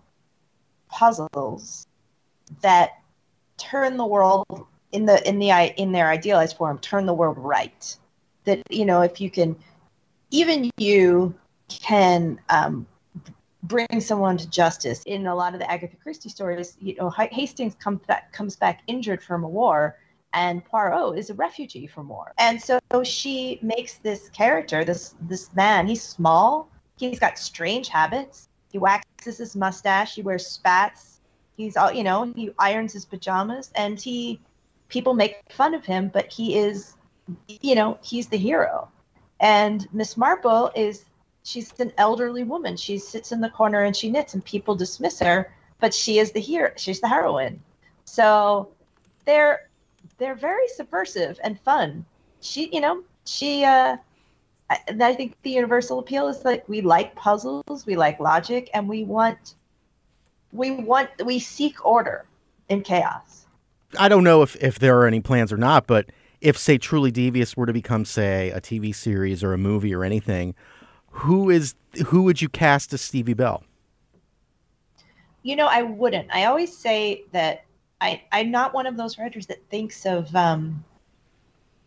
puzzles 0.88 1.86
that 2.60 2.98
turn 3.58 3.96
the 3.96 4.04
world 4.04 4.66
in 4.90 5.06
the 5.06 5.26
in 5.28 5.38
the 5.38 5.80
in 5.80 5.92
their 5.92 6.08
idealized 6.08 6.56
form, 6.56 6.80
turn 6.80 7.06
the 7.06 7.14
world 7.14 7.38
right. 7.38 7.96
That 8.44 8.60
you 8.70 8.84
know, 8.84 9.02
if 9.02 9.20
you 9.20 9.30
can, 9.30 9.54
even 10.32 10.68
you 10.78 11.32
can 11.68 12.40
um, 12.48 12.86
bring 13.62 14.00
someone 14.00 14.36
to 14.38 14.50
justice. 14.50 15.04
In 15.04 15.28
a 15.28 15.34
lot 15.34 15.54
of 15.54 15.60
the 15.60 15.70
Agatha 15.70 15.96
Christie 15.96 16.28
stories, 16.28 16.76
you 16.80 16.96
know, 16.96 17.10
Hastings 17.10 17.76
comes 17.76 18.00
back 18.08 18.32
comes 18.32 18.56
back 18.56 18.82
injured 18.88 19.22
from 19.22 19.44
a 19.44 19.48
war, 19.48 19.96
and 20.32 20.64
Poirot 20.64 21.16
is 21.16 21.30
a 21.30 21.34
refugee 21.34 21.86
from 21.86 22.08
war. 22.08 22.32
And 22.38 22.60
so 22.60 22.80
she 23.04 23.60
makes 23.62 23.98
this 23.98 24.28
character, 24.30 24.84
this 24.84 25.14
this 25.20 25.54
man. 25.54 25.86
He's 25.86 26.02
small. 26.02 26.68
He's 26.96 27.18
got 27.18 27.38
strange 27.38 27.88
habits. 27.88 28.48
He 28.72 28.78
waxes 28.78 29.38
his 29.38 29.54
mustache. 29.54 30.14
He 30.14 30.22
wears 30.22 30.46
spats. 30.46 31.20
He's 31.56 31.76
all 31.76 31.92
you 31.92 32.04
know. 32.04 32.32
He 32.34 32.50
irons 32.58 32.92
his 32.92 33.04
pajamas, 33.04 33.70
and 33.74 34.00
he 34.00 34.40
people 34.88 35.14
make 35.14 35.36
fun 35.50 35.74
of 35.74 35.84
him, 35.84 36.10
but 36.12 36.32
he 36.32 36.56
is, 36.58 36.94
you 37.48 37.74
know, 37.74 37.98
he's 38.02 38.28
the 38.28 38.36
hero. 38.36 38.88
And 39.40 39.86
Miss 39.92 40.16
Marple 40.16 40.70
is 40.74 41.04
she's 41.44 41.72
an 41.80 41.92
elderly 41.98 42.44
woman. 42.44 42.76
She 42.76 42.98
sits 42.98 43.32
in 43.32 43.40
the 43.40 43.50
corner 43.50 43.84
and 43.84 43.94
she 43.94 44.10
knits, 44.10 44.34
and 44.34 44.44
people 44.44 44.74
dismiss 44.74 45.18
her, 45.20 45.52
but 45.80 45.92
she 45.92 46.18
is 46.18 46.32
the 46.32 46.40
hero. 46.40 46.72
She's 46.76 47.00
the 47.00 47.08
heroine. 47.08 47.62
So 48.04 48.68
they're 49.24 49.68
they're 50.18 50.34
very 50.34 50.68
subversive 50.68 51.38
and 51.44 51.60
fun. 51.60 52.04
She, 52.40 52.70
you 52.72 52.80
know, 52.80 53.02
she. 53.26 53.64
uh 53.64 53.98
I, 54.70 54.78
and 54.88 55.02
I 55.02 55.14
think 55.14 55.36
the 55.42 55.50
universal 55.50 55.98
appeal 55.98 56.28
is 56.28 56.44
like 56.44 56.68
we 56.68 56.80
like 56.80 57.14
puzzles, 57.14 57.86
we 57.86 57.96
like 57.96 58.18
logic, 58.20 58.70
and 58.74 58.88
we 58.88 59.04
want 59.04 59.54
we 60.52 60.72
want 60.72 61.10
we 61.24 61.38
seek 61.38 61.84
order 61.84 62.26
in 62.68 62.82
chaos. 62.82 63.46
I 63.98 64.08
don't 64.08 64.24
know 64.24 64.42
if, 64.42 64.56
if 64.56 64.78
there 64.78 64.98
are 65.00 65.06
any 65.06 65.20
plans 65.20 65.52
or 65.52 65.56
not, 65.56 65.86
but 65.86 66.06
if, 66.40 66.58
say, 66.58 66.78
Truly 66.78 67.10
Devious 67.10 67.56
were 67.56 67.66
to 67.66 67.72
become, 67.72 68.04
say, 68.04 68.50
a 68.50 68.60
TV 68.60 68.94
series 68.94 69.42
or 69.42 69.52
a 69.52 69.58
movie 69.58 69.94
or 69.94 70.04
anything, 70.04 70.54
who 71.10 71.48
is 71.48 71.74
who 72.06 72.22
would 72.24 72.42
you 72.42 72.48
cast 72.48 72.92
as 72.92 73.00
Stevie 73.00 73.34
Bell? 73.34 73.64
You 75.42 75.56
know, 75.56 75.66
I 75.66 75.82
wouldn't. 75.82 76.28
I 76.30 76.44
always 76.44 76.76
say 76.76 77.24
that 77.32 77.64
I 78.00 78.22
I'm 78.32 78.50
not 78.50 78.74
one 78.74 78.86
of 78.86 78.96
those 78.96 79.18
writers 79.18 79.46
that 79.46 79.64
thinks 79.70 80.04
of 80.04 80.34
um, 80.36 80.84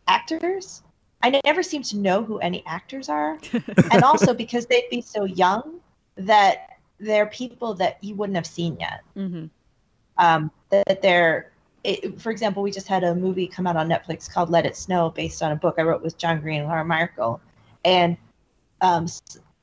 actors. 0.07 0.81
I 1.21 1.41
never 1.43 1.63
seem 1.63 1.84
to 1.84 1.97
know 1.97 2.23
who 2.23 2.39
any 2.39 2.65
actors 2.65 3.10
are, 3.10 3.38
and 3.91 4.03
also 4.03 4.34
because 4.34 4.65
they'd 4.65 4.89
be 4.89 5.01
so 5.01 5.25
young 5.25 5.79
that 6.15 6.79
they're 6.99 7.27
people 7.27 7.73
that 7.75 7.97
you 8.01 8.15
wouldn't 8.15 8.36
have 8.36 8.47
seen 8.47 8.77
yet. 8.79 9.01
mm-hmm. 9.15 9.45
um, 10.17 10.51
that 10.69 11.01
they're 11.01 11.51
it, 11.84 12.19
for 12.19 12.32
example 12.32 12.62
we 12.62 12.71
just 12.71 12.88
had 12.88 13.03
a 13.03 13.15
movie 13.15 13.47
come 13.47 13.65
out 13.65 13.77
on 13.77 13.88
netflix 13.88 14.29
called 14.29 14.49
let 14.49 14.65
it 14.65 14.75
snow 14.75 15.10
based 15.10 15.41
on 15.41 15.51
a 15.51 15.55
book 15.55 15.75
i 15.77 15.82
wrote 15.82 16.01
with 16.01 16.17
john 16.17 16.39
green 16.41 16.60
and 16.60 16.67
Lauren 16.67 16.88
Myracle. 16.88 17.39
and 17.86 18.17
um, 18.82 19.08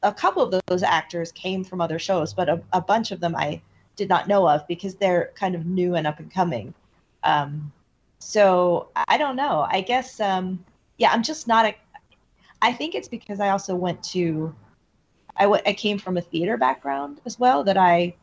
a 0.03 0.13
couple 0.13 0.43
of 0.43 0.63
those 0.67 0.83
actors 0.83 1.33
came 1.33 1.63
from 1.63 1.81
other 1.81 1.99
shows 1.99 2.33
but 2.33 2.49
a, 2.49 2.63
a 2.73 2.81
bunch 2.81 3.11
of 3.11 3.21
them 3.21 3.37
i 3.37 3.61
did 3.97 4.09
not 4.09 4.29
know 4.29 4.49
of 4.49 4.67
because 4.67 4.95
they're 4.95 5.31
kind 5.35 5.55
of 5.55 5.67
new 5.67 5.95
and 5.95 6.07
up 6.07 6.19
and 6.19 6.31
coming 6.31 6.73
um, 7.25 7.73
so 8.19 8.89
i 8.97 9.05
I 9.09 9.19
don't 9.19 9.37
know 9.37 9.67
i 9.71 9.81
guess 9.81 10.21
um, 10.21 10.65
yeah 10.99 11.11
i'm 11.13 11.23
just 11.23 11.47
not 11.49 11.67
a 11.67 11.75
i 12.63 12.73
think 12.73 12.95
it's 12.95 13.09
because 13.09 13.41
i 13.41 13.51
also 13.51 13.75
went 13.75 14.03
to 14.03 14.55
I 15.39 15.47
went- 15.47 15.69
I 15.69 15.75
came 15.75 15.99
from 15.99 16.17
a 16.17 16.23
theater 16.23 16.57
background 16.57 17.21
as 17.27 17.39
well 17.39 17.63
that 17.65 17.77
i 17.77 18.15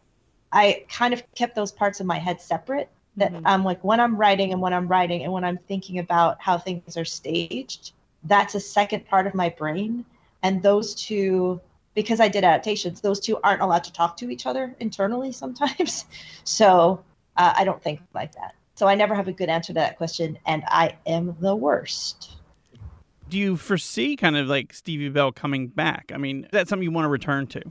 I 0.53 0.85
kind 0.87 1.13
of 1.13 1.23
kept 1.35 1.55
those 1.55 1.71
parts 1.71 1.99
of 1.99 2.05
my 2.05 2.19
head 2.19 2.39
separate. 2.39 2.89
That 3.17 3.33
I'm 3.45 3.63
like 3.63 3.83
when 3.83 3.99
I'm 3.99 4.15
writing 4.15 4.53
and 4.53 4.61
when 4.61 4.73
I'm 4.73 4.87
writing 4.87 5.23
and 5.23 5.31
when 5.33 5.43
I'm 5.43 5.57
thinking 5.57 5.99
about 5.99 6.41
how 6.41 6.57
things 6.57 6.97
are 6.97 7.05
staged, 7.05 7.93
that's 8.23 8.55
a 8.55 8.59
second 8.59 9.05
part 9.07 9.27
of 9.27 9.33
my 9.35 9.49
brain. 9.49 10.05
And 10.43 10.61
those 10.63 10.95
two, 10.95 11.59
because 11.95 12.19
I 12.19 12.27
did 12.27 12.43
adaptations, 12.43 13.01
those 13.01 13.19
two 13.19 13.39
aren't 13.43 13.61
allowed 13.61 13.83
to 13.85 13.93
talk 13.93 14.17
to 14.17 14.29
each 14.29 14.45
other 14.45 14.75
internally 14.79 15.31
sometimes. 15.31 16.05
So 16.43 17.03
uh, 17.37 17.53
I 17.55 17.63
don't 17.63 17.81
think 17.81 18.01
like 18.13 18.33
that. 18.35 18.55
So 18.75 18.87
I 18.87 18.95
never 18.95 19.15
have 19.15 19.27
a 19.27 19.31
good 19.33 19.49
answer 19.49 19.67
to 19.67 19.79
that 19.79 19.97
question, 19.97 20.37
and 20.45 20.63
I 20.67 20.97
am 21.05 21.35
the 21.39 21.55
worst. 21.55 22.35
Do 23.33 23.39
you 23.39 23.57
foresee 23.57 24.15
kind 24.15 24.37
of 24.37 24.45
like 24.45 24.75
Stevie 24.75 25.09
Bell 25.09 25.31
coming 25.31 25.67
back? 25.67 26.11
I 26.13 26.17
mean, 26.17 26.47
that's 26.51 26.69
something 26.69 26.83
you 26.83 26.91
want 26.91 27.05
to 27.05 27.09
return 27.09 27.47
to. 27.47 27.63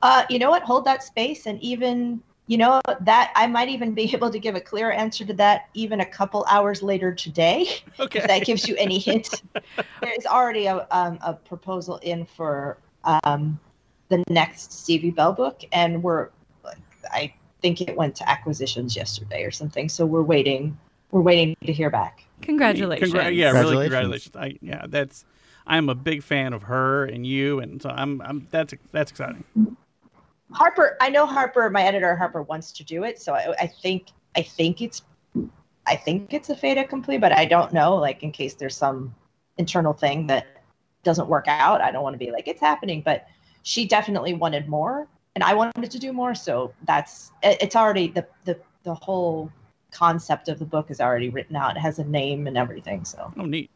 Uh, 0.00 0.24
you 0.30 0.38
know 0.38 0.48
what? 0.48 0.62
Hold 0.62 0.86
that 0.86 1.02
space, 1.02 1.44
and 1.44 1.62
even 1.62 2.22
you 2.46 2.56
know 2.56 2.80
that 3.02 3.30
I 3.36 3.46
might 3.46 3.68
even 3.68 3.92
be 3.92 4.04
able 4.14 4.30
to 4.30 4.38
give 4.38 4.54
a 4.54 4.60
clear 4.62 4.90
answer 4.90 5.26
to 5.26 5.34
that 5.34 5.68
even 5.74 6.00
a 6.00 6.06
couple 6.06 6.46
hours 6.48 6.82
later 6.82 7.14
today. 7.14 7.66
Okay. 7.98 8.20
If 8.20 8.26
that 8.26 8.46
gives 8.46 8.66
you 8.66 8.74
any 8.76 8.98
hint. 8.98 9.42
There's 10.00 10.24
already 10.24 10.64
a 10.64 10.86
um, 10.90 11.18
a 11.20 11.34
proposal 11.34 11.98
in 11.98 12.24
for 12.24 12.78
um, 13.04 13.60
the 14.08 14.24
next 14.30 14.72
Stevie 14.72 15.10
Bell 15.10 15.34
book, 15.34 15.60
and 15.72 16.02
we're 16.02 16.30
I 17.12 17.34
think 17.60 17.82
it 17.82 17.94
went 17.94 18.16
to 18.16 18.30
acquisitions 18.30 18.96
yesterday 18.96 19.44
or 19.44 19.50
something. 19.50 19.90
So 19.90 20.06
we're 20.06 20.22
waiting. 20.22 20.78
We're 21.10 21.20
waiting 21.20 21.54
to 21.66 21.72
hear 21.74 21.90
back. 21.90 22.24
Congratulations. 22.42 23.12
Congra- 23.12 23.34
yeah, 23.34 23.50
really 23.52 23.88
Congratulations. 23.88 24.30
congratulations. 24.30 24.36
I, 24.36 24.58
yeah, 24.60 24.86
that's. 24.88 25.24
I'm 25.66 25.88
a 25.88 25.94
big 25.94 26.22
fan 26.22 26.52
of 26.52 26.64
her 26.64 27.04
and 27.04 27.26
you, 27.26 27.60
and 27.60 27.80
so 27.80 27.90
I'm. 27.90 28.20
I'm. 28.22 28.46
That's 28.50 28.74
that's 28.92 29.10
exciting. 29.10 29.44
Harper, 30.52 30.96
I 31.00 31.10
know 31.10 31.26
Harper, 31.26 31.70
my 31.70 31.82
editor 31.82 32.16
Harper 32.16 32.42
wants 32.42 32.72
to 32.72 32.84
do 32.84 33.04
it, 33.04 33.20
so 33.20 33.34
I, 33.34 33.54
I 33.60 33.66
think 33.66 34.08
I 34.36 34.42
think 34.42 34.82
it's 34.82 35.02
I 35.86 35.96
think 35.96 36.32
it's 36.34 36.50
a 36.50 36.56
fait 36.56 36.76
accompli, 36.76 37.18
but 37.18 37.32
I 37.32 37.44
don't 37.44 37.72
know. 37.72 37.94
Like 37.96 38.22
in 38.22 38.32
case 38.32 38.54
there's 38.54 38.76
some 38.76 39.14
internal 39.58 39.92
thing 39.92 40.26
that 40.26 40.46
doesn't 41.04 41.28
work 41.28 41.46
out, 41.48 41.80
I 41.80 41.90
don't 41.92 42.02
want 42.02 42.14
to 42.14 42.18
be 42.18 42.30
like 42.32 42.48
it's 42.48 42.60
happening. 42.60 43.02
But 43.04 43.26
she 43.62 43.86
definitely 43.86 44.34
wanted 44.34 44.68
more, 44.68 45.06
and 45.34 45.44
I 45.44 45.54
wanted 45.54 45.90
to 45.90 45.98
do 45.98 46.12
more. 46.12 46.34
So 46.34 46.72
that's 46.84 47.30
it- 47.42 47.58
it's 47.60 47.76
already 47.76 48.08
the 48.08 48.26
the 48.44 48.58
the 48.82 48.94
whole 48.94 49.52
concept 49.90 50.48
of 50.48 50.58
the 50.58 50.64
book 50.64 50.90
is 50.90 51.00
already 51.00 51.28
written 51.28 51.56
out. 51.56 51.76
It 51.76 51.80
has 51.80 51.98
a 51.98 52.04
name 52.04 52.46
and 52.46 52.56
everything. 52.56 53.04
So 53.04 53.32
Oh, 53.36 53.44
neat. 53.44 53.70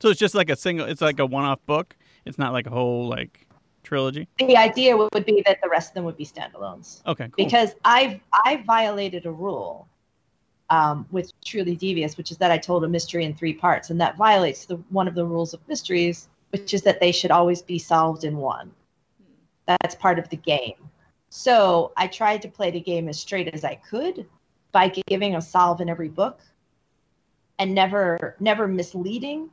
So 0.00 0.08
it's 0.10 0.20
just 0.20 0.34
like 0.34 0.50
a 0.50 0.56
single. 0.56 0.86
It's 0.86 1.00
like 1.00 1.18
a 1.18 1.26
one-off 1.26 1.64
book. 1.66 1.96
It's 2.24 2.38
not 2.38 2.52
like 2.52 2.66
a 2.66 2.70
whole 2.70 3.08
like 3.08 3.46
trilogy. 3.82 4.28
the 4.38 4.56
idea 4.56 4.96
would 4.96 5.24
be 5.24 5.42
that 5.46 5.58
the 5.62 5.68
rest 5.68 5.90
of 5.90 5.94
them 5.94 6.04
would 6.04 6.16
be 6.16 6.26
standalones. 6.26 7.02
Okay, 7.06 7.24
cool. 7.24 7.32
because 7.36 7.74
I've 7.84 8.20
I 8.32 8.62
violated 8.66 9.26
a 9.26 9.30
rule 9.30 9.88
um, 10.70 11.06
with 11.10 11.32
Truly 11.44 11.76
Devious, 11.76 12.16
which 12.16 12.30
is 12.30 12.36
that 12.38 12.50
I 12.50 12.58
told 12.58 12.84
a 12.84 12.88
mystery 12.88 13.24
in 13.24 13.34
three 13.34 13.54
parts, 13.54 13.90
and 13.90 14.00
that 14.00 14.16
violates 14.16 14.66
the 14.66 14.76
one 14.90 15.08
of 15.08 15.14
the 15.14 15.24
rules 15.24 15.54
of 15.54 15.60
mysteries, 15.68 16.28
which 16.50 16.74
is 16.74 16.82
that 16.82 17.00
they 17.00 17.12
should 17.12 17.30
always 17.30 17.62
be 17.62 17.78
solved 17.78 18.24
in 18.24 18.36
one. 18.36 18.70
That's 19.66 19.94
part 19.94 20.18
of 20.18 20.28
the 20.28 20.36
game. 20.36 20.74
So 21.28 21.92
I 21.96 22.06
tried 22.06 22.42
to 22.42 22.48
play 22.48 22.70
the 22.70 22.80
game 22.80 23.08
as 23.08 23.18
straight 23.18 23.48
as 23.48 23.64
I 23.64 23.74
could 23.76 24.26
by 24.76 24.88
giving 25.06 25.36
a 25.36 25.40
solve 25.40 25.80
in 25.80 25.88
every 25.88 26.10
book, 26.10 26.38
and 27.58 27.74
never 27.74 28.36
never 28.40 28.68
misleading. 28.68 29.48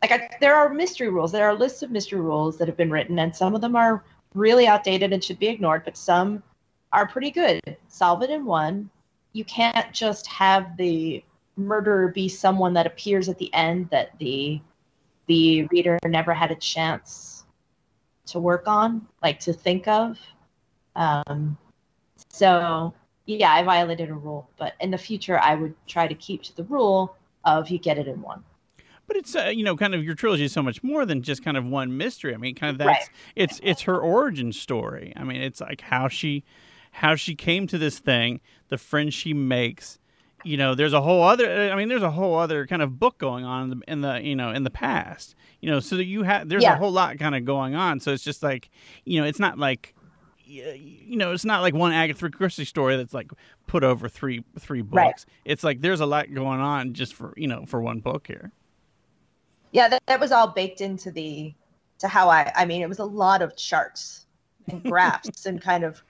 Like 0.00 0.12
I, 0.12 0.28
there 0.40 0.54
are 0.54 0.68
mystery 0.68 1.08
rules. 1.08 1.32
There 1.32 1.48
are 1.48 1.52
lists 1.52 1.82
of 1.82 1.90
mystery 1.90 2.20
rules 2.20 2.56
that 2.58 2.68
have 2.68 2.76
been 2.76 2.88
written, 2.88 3.18
and 3.18 3.34
some 3.34 3.56
of 3.56 3.60
them 3.60 3.74
are 3.74 4.04
really 4.34 4.68
outdated 4.68 5.12
and 5.12 5.24
should 5.24 5.40
be 5.40 5.48
ignored, 5.48 5.82
but 5.84 5.96
some 5.96 6.44
are 6.92 7.08
pretty 7.08 7.32
good. 7.32 7.60
Solve 7.88 8.22
it 8.22 8.30
in 8.30 8.44
one. 8.44 8.88
You 9.32 9.44
can't 9.46 9.92
just 9.92 10.28
have 10.28 10.76
the 10.76 11.24
murderer 11.56 12.12
be 12.12 12.28
someone 12.28 12.72
that 12.74 12.86
appears 12.86 13.28
at 13.28 13.38
the 13.38 13.52
end 13.54 13.90
that 13.90 14.16
the 14.20 14.60
the 15.26 15.64
reader 15.72 15.98
never 16.04 16.32
had 16.32 16.52
a 16.52 16.54
chance 16.54 17.44
to 18.26 18.38
work 18.38 18.68
on, 18.68 19.08
like 19.24 19.40
to 19.40 19.52
think 19.52 19.88
of. 19.88 20.20
Um, 20.94 21.58
so 22.28 22.94
yeah, 23.36 23.52
I 23.52 23.62
violated 23.62 24.08
a 24.08 24.14
rule, 24.14 24.48
but 24.58 24.74
in 24.80 24.90
the 24.90 24.98
future, 24.98 25.38
I 25.38 25.54
would 25.54 25.74
try 25.86 26.06
to 26.08 26.14
keep 26.14 26.42
to 26.44 26.56
the 26.56 26.64
rule 26.64 27.14
of 27.44 27.68
you 27.68 27.78
get 27.78 27.98
it 27.98 28.08
in 28.08 28.22
one. 28.22 28.42
But 29.06 29.16
it's 29.16 29.34
uh, 29.36 29.44
you 29.54 29.64
know 29.64 29.76
kind 29.76 29.94
of 29.94 30.04
your 30.04 30.14
trilogy 30.14 30.44
is 30.44 30.52
so 30.52 30.62
much 30.62 30.82
more 30.82 31.06
than 31.06 31.22
just 31.22 31.42
kind 31.44 31.56
of 31.56 31.64
one 31.64 31.96
mystery. 31.96 32.34
I 32.34 32.38
mean, 32.38 32.54
kind 32.54 32.70
of 32.70 32.78
that's 32.78 32.86
Right. 32.88 33.08
it's 33.36 33.60
it's 33.62 33.82
her 33.82 33.98
origin 33.98 34.52
story. 34.52 35.12
I 35.16 35.24
mean, 35.24 35.40
it's 35.40 35.60
like 35.60 35.82
how 35.82 36.08
she 36.08 36.44
how 36.92 37.14
she 37.14 37.34
came 37.34 37.66
to 37.68 37.78
this 37.78 37.98
thing, 37.98 38.40
the 38.68 38.78
friends 38.78 39.14
she 39.14 39.32
makes. 39.34 39.98
You 40.44 40.56
know, 40.56 40.74
there's 40.74 40.92
a 40.92 41.00
whole 41.00 41.22
other. 41.22 41.70
I 41.70 41.74
mean, 41.74 41.88
there's 41.88 42.02
a 42.02 42.12
whole 42.12 42.38
other 42.38 42.66
kind 42.66 42.80
of 42.80 42.98
book 43.00 43.18
going 43.18 43.44
on 43.44 43.64
in 43.64 43.70
the, 43.70 43.92
in 43.92 44.00
the 44.02 44.20
you 44.22 44.36
know 44.36 44.50
in 44.50 44.62
the 44.64 44.70
past. 44.70 45.34
You 45.60 45.70
know, 45.70 45.80
so 45.80 45.96
that 45.96 46.04
you 46.04 46.22
have 46.22 46.48
there's 46.48 46.62
a 46.74 46.76
whole 46.76 46.92
lot 46.92 47.18
kind 47.18 47.34
of 47.34 47.44
going 47.44 47.74
on. 47.74 48.00
So 48.00 48.12
it's 48.12 48.22
just 48.24 48.42
like 48.42 48.70
you 49.04 49.20
know, 49.20 49.26
it's 49.26 49.40
not 49.40 49.58
like 49.58 49.94
you 50.48 51.16
know, 51.16 51.32
it's 51.32 51.44
not 51.44 51.60
like 51.60 51.74
one 51.74 51.92
Agatha 51.92 52.30
Christie 52.30 52.64
story 52.64 52.96
that's 52.96 53.14
like 53.14 53.30
put 53.66 53.84
over 53.84 54.08
three 54.08 54.44
three 54.58 54.82
books. 54.82 54.96
Right. 54.96 55.24
It's 55.44 55.62
like 55.62 55.80
there's 55.80 56.00
a 56.00 56.06
lot 56.06 56.32
going 56.32 56.60
on 56.60 56.94
just 56.94 57.14
for 57.14 57.34
you 57.36 57.46
know 57.46 57.66
for 57.66 57.80
one 57.80 58.00
book 58.00 58.26
here. 58.26 58.52
yeah 59.72 59.88
that, 59.88 60.02
that 60.06 60.20
was 60.20 60.32
all 60.32 60.48
baked 60.48 60.80
into 60.80 61.10
the 61.10 61.54
to 61.98 62.08
how 62.08 62.28
i 62.28 62.50
i 62.56 62.64
mean 62.64 62.82
it 62.82 62.88
was 62.88 62.98
a 62.98 63.04
lot 63.04 63.42
of 63.42 63.56
charts 63.56 64.26
and 64.68 64.82
graphs 64.82 65.46
and 65.46 65.60
kind 65.60 65.84
of 65.84 66.02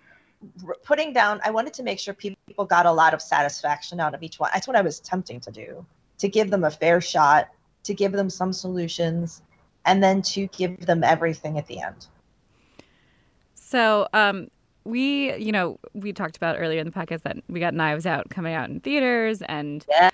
putting 0.85 1.12
down 1.12 1.40
i 1.44 1.51
wanted 1.51 1.72
to 1.74 1.83
make 1.83 1.98
sure 1.98 2.14
people 2.14 2.64
got 2.64 2.87
a 2.87 2.92
lot 2.92 3.14
of 3.14 3.20
satisfaction 3.20 3.98
out 4.01 4.14
of 4.14 4.22
each 4.22 4.38
one 4.38 4.51
that's 4.53 4.68
what 4.68 4.77
i 4.77 4.81
was 4.81 5.01
attempting 5.01 5.40
to 5.40 5.51
do 5.51 5.85
to 6.18 6.29
give 6.29 6.51
them 6.51 6.64
a 6.64 6.70
fair 6.70 7.01
shot 7.01 7.48
to 7.83 7.94
give 7.94 8.12
them 8.12 8.31
some 8.31 8.53
solutions 8.53 9.42
and 9.87 10.03
then 10.03 10.20
to 10.22 10.46
give 10.48 10.87
them 10.87 11.03
everything 11.03 11.59
at 11.59 11.66
the 11.66 11.81
end 11.81 12.07
So, 13.68 14.09
um, 14.14 14.48
we, 14.85 15.37
you 15.37 15.52
know, 15.52 15.78
we 15.92 16.14
talked 16.14 16.38
about 16.38 16.57
earlier 16.59 16.81
in 16.81 16.87
the 16.87 16.90
podcast 16.90 17.20
that 17.24 17.37
we 17.50 17.61
got 17.61 17.74
Knives 17.74 18.07
Out 18.07 18.31
coming 18.31 18.54
out 18.54 18.70
in 18.70 18.81
theaters, 18.81 19.42
and 19.42 19.85
yes. 19.90 20.11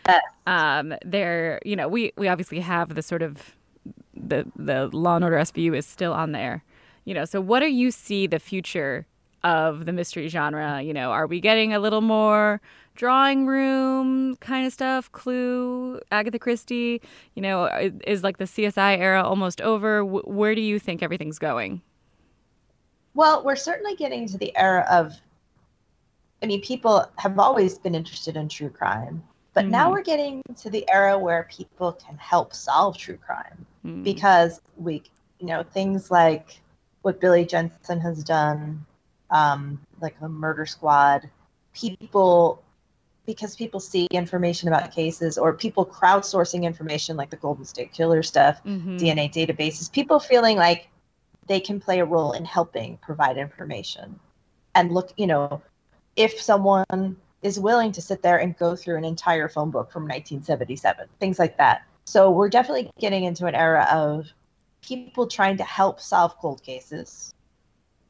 um, 0.48 0.92
there, 1.04 1.60
you 1.64 1.76
know, 1.76 1.86
we 1.86 2.12
we 2.16 2.26
obviously 2.26 2.58
have 2.58 2.96
the 2.96 3.02
sort 3.02 3.22
of 3.22 3.54
the 4.12 4.44
the 4.56 4.88
Law 4.88 5.14
and 5.14 5.24
Order 5.24 5.36
SVU 5.36 5.76
is 5.76 5.86
still 5.86 6.12
on 6.12 6.32
there, 6.32 6.64
you 7.04 7.14
know. 7.14 7.24
So, 7.24 7.40
what 7.40 7.60
do 7.60 7.66
you 7.66 7.92
see 7.92 8.26
the 8.26 8.40
future 8.40 9.06
of 9.44 9.86
the 9.86 9.92
mystery 9.92 10.26
genre? 10.26 10.82
You 10.82 10.92
know, 10.92 11.12
are 11.12 11.28
we 11.28 11.38
getting 11.38 11.72
a 11.72 11.78
little 11.78 12.00
more 12.00 12.60
drawing 12.96 13.46
room 13.46 14.34
kind 14.38 14.66
of 14.66 14.72
stuff? 14.72 15.12
Clue, 15.12 16.00
Agatha 16.10 16.40
Christie, 16.40 17.00
you 17.36 17.42
know, 17.42 17.66
is, 17.66 17.92
is 18.04 18.22
like 18.24 18.38
the 18.38 18.46
CSI 18.46 18.98
era 18.98 19.22
almost 19.22 19.60
over? 19.60 19.98
W- 20.00 20.24
where 20.26 20.56
do 20.56 20.60
you 20.60 20.80
think 20.80 21.04
everything's 21.04 21.38
going? 21.38 21.82
Well, 23.14 23.44
we're 23.44 23.56
certainly 23.56 23.94
getting 23.94 24.26
to 24.28 24.38
the 24.38 24.56
era 24.56 24.86
of, 24.90 25.14
I 26.42 26.46
mean, 26.46 26.60
people 26.60 27.06
have 27.16 27.38
always 27.38 27.78
been 27.78 27.94
interested 27.94 28.36
in 28.36 28.48
true 28.48 28.70
crime, 28.70 29.22
but 29.54 29.68
now 29.68 29.88
Mhm. 29.88 29.92
we're 29.92 30.02
getting 30.02 30.42
to 30.56 30.68
the 30.68 30.84
era 30.90 31.16
where 31.18 31.48
people 31.50 31.92
can 31.92 32.16
help 32.18 32.52
solve 32.54 32.96
true 32.98 33.16
crime 33.16 33.66
Mm. 33.84 34.02
because 34.02 34.60
we, 34.76 35.02
you 35.38 35.46
know, 35.46 35.62
things 35.62 36.10
like 36.10 36.60
what 37.02 37.20
Billy 37.20 37.44
Jensen 37.44 38.00
has 38.00 38.24
done, 38.24 38.84
um, 39.30 39.80
like 40.00 40.16
a 40.20 40.28
murder 40.28 40.66
squad, 40.66 41.30
people, 41.72 42.62
because 43.26 43.54
people 43.56 43.80
see 43.80 44.06
information 44.10 44.68
about 44.68 44.90
cases 44.90 45.38
or 45.38 45.52
people 45.54 45.86
crowdsourcing 45.86 46.64
information 46.64 47.16
like 47.16 47.30
the 47.30 47.36
Golden 47.36 47.64
State 47.64 47.92
Killer 47.92 48.22
stuff, 48.22 48.60
Mhm. 48.64 48.98
DNA 48.98 49.28
databases, 49.28 49.90
people 49.90 50.18
feeling 50.18 50.56
like 50.56 50.88
they 51.46 51.60
can 51.60 51.80
play 51.80 52.00
a 52.00 52.04
role 52.04 52.32
in 52.32 52.44
helping 52.44 52.96
provide 52.98 53.36
information 53.36 54.18
and 54.74 54.92
look 54.92 55.12
you 55.16 55.26
know 55.26 55.62
if 56.16 56.40
someone 56.40 57.16
is 57.42 57.60
willing 57.60 57.92
to 57.92 58.00
sit 58.00 58.22
there 58.22 58.38
and 58.38 58.56
go 58.56 58.74
through 58.74 58.96
an 58.96 59.04
entire 59.04 59.48
phone 59.48 59.70
book 59.70 59.92
from 59.92 60.04
1977 60.04 61.08
things 61.20 61.38
like 61.38 61.56
that. 61.58 61.82
So 62.06 62.30
we're 62.30 62.48
definitely 62.48 62.90
getting 62.98 63.24
into 63.24 63.46
an 63.46 63.54
era 63.54 63.86
of 63.90 64.26
people 64.82 65.26
trying 65.26 65.56
to 65.58 65.64
help 65.64 66.00
solve 66.00 66.36
cold 66.38 66.62
cases. 66.62 67.34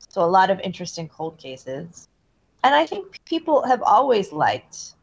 So 0.08 0.22
a 0.22 0.26
lot 0.26 0.50
of 0.50 0.60
interest 0.60 0.98
in 0.98 1.08
cold 1.08 1.38
cases. 1.38 2.08
And 2.62 2.74
i 2.74 2.86
think 2.86 3.22
people 3.24 3.66
have 3.66 3.82
always 3.82 4.32
liked 4.32 4.94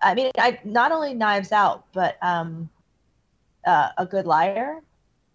i 0.00 0.14
mean 0.14 0.30
i 0.38 0.58
not 0.64 0.90
only 0.92 1.12
knives 1.12 1.52
out 1.52 1.84
but 1.92 2.16
um 2.22 2.68
uh, 3.66 3.90
a 3.98 4.06
good 4.06 4.26
liar 4.26 4.80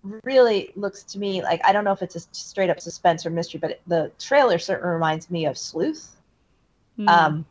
really 0.03 0.71
looks 0.75 1.03
to 1.03 1.19
me 1.19 1.43
like 1.43 1.61
I 1.65 1.71
don't 1.71 1.83
know 1.83 1.91
if 1.91 2.01
it's 2.01 2.15
a 2.15 2.21
straight 2.31 2.69
up 2.69 2.79
suspense 2.79 3.25
or 3.25 3.29
mystery, 3.29 3.59
but 3.59 3.81
the 3.87 4.11
trailer 4.19 4.57
certainly 4.57 4.93
reminds 4.93 5.29
me 5.29 5.45
of 5.45 5.57
Sleuth. 5.57 6.15
Mm. 6.97 7.09
Um, 7.09 7.45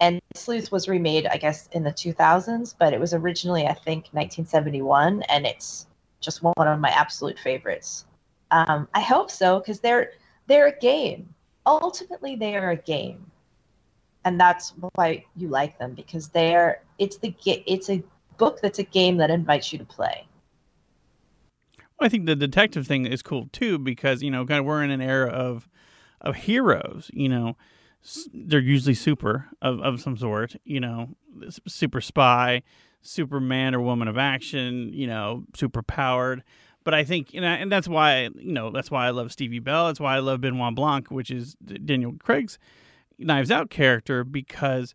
and 0.00 0.20
Sleuth 0.34 0.70
was 0.70 0.88
remade, 0.88 1.26
I 1.26 1.38
guess, 1.38 1.68
in 1.72 1.82
the 1.82 1.90
2000s, 1.90 2.74
but 2.78 2.92
it 2.92 3.00
was 3.00 3.14
originally, 3.14 3.66
I 3.66 3.72
think, 3.72 4.04
1971, 4.12 5.22
and 5.22 5.46
it's 5.46 5.86
just 6.20 6.42
one 6.42 6.54
of 6.58 6.78
my 6.80 6.90
absolute 6.90 7.38
favorites. 7.38 8.04
Um, 8.50 8.88
I 8.94 9.00
hope 9.00 9.30
so 9.30 9.58
because 9.58 9.80
they're 9.80 10.12
they're 10.46 10.68
a 10.68 10.78
game. 10.78 11.28
Ultimately, 11.64 12.36
they 12.36 12.56
are 12.56 12.70
a 12.70 12.76
game, 12.76 13.30
and 14.24 14.38
that's 14.38 14.74
why 14.94 15.24
you 15.36 15.48
like 15.48 15.78
them 15.78 15.94
because 15.94 16.28
they're 16.28 16.82
it's 16.98 17.16
the 17.18 17.34
it's 17.44 17.90
a 17.90 18.02
book 18.36 18.60
that's 18.60 18.78
a 18.78 18.84
game 18.84 19.16
that 19.16 19.30
invites 19.30 19.72
you 19.72 19.78
to 19.78 19.84
play. 19.84 20.25
I 21.98 22.08
think 22.08 22.26
the 22.26 22.36
detective 22.36 22.86
thing 22.86 23.06
is 23.06 23.22
cool 23.22 23.48
too 23.52 23.78
because 23.78 24.22
you 24.22 24.30
know, 24.30 24.44
kind 24.46 24.60
of 24.60 24.66
we're 24.66 24.82
in 24.82 24.90
an 24.90 25.00
era 25.00 25.30
of 25.30 25.68
of 26.20 26.36
heroes. 26.36 27.10
You 27.12 27.28
know, 27.28 27.56
they're 28.32 28.60
usually 28.60 28.94
super 28.94 29.46
of 29.62 29.80
of 29.80 30.00
some 30.00 30.16
sort. 30.16 30.56
You 30.64 30.80
know, 30.80 31.10
super 31.66 32.00
spy, 32.00 32.62
Superman 33.02 33.74
or 33.74 33.80
woman 33.80 34.08
of 34.08 34.18
action. 34.18 34.90
You 34.92 35.06
know, 35.06 35.44
super 35.54 35.82
powered. 35.82 36.42
But 36.84 36.94
I 36.94 37.02
think, 37.02 37.34
you 37.34 37.40
know, 37.40 37.48
and 37.48 37.72
that's 37.72 37.88
why 37.88 38.28
you 38.36 38.52
know 38.52 38.70
that's 38.70 38.90
why 38.90 39.06
I 39.06 39.10
love 39.10 39.32
Stevie 39.32 39.58
Bell. 39.58 39.86
That's 39.86 40.00
why 40.00 40.16
I 40.16 40.20
love 40.20 40.40
Benoit 40.40 40.74
Blanc, 40.74 41.10
which 41.10 41.30
is 41.30 41.54
Daniel 41.54 42.14
Craig's 42.18 42.58
Knives 43.18 43.50
Out 43.50 43.70
character, 43.70 44.22
because 44.22 44.94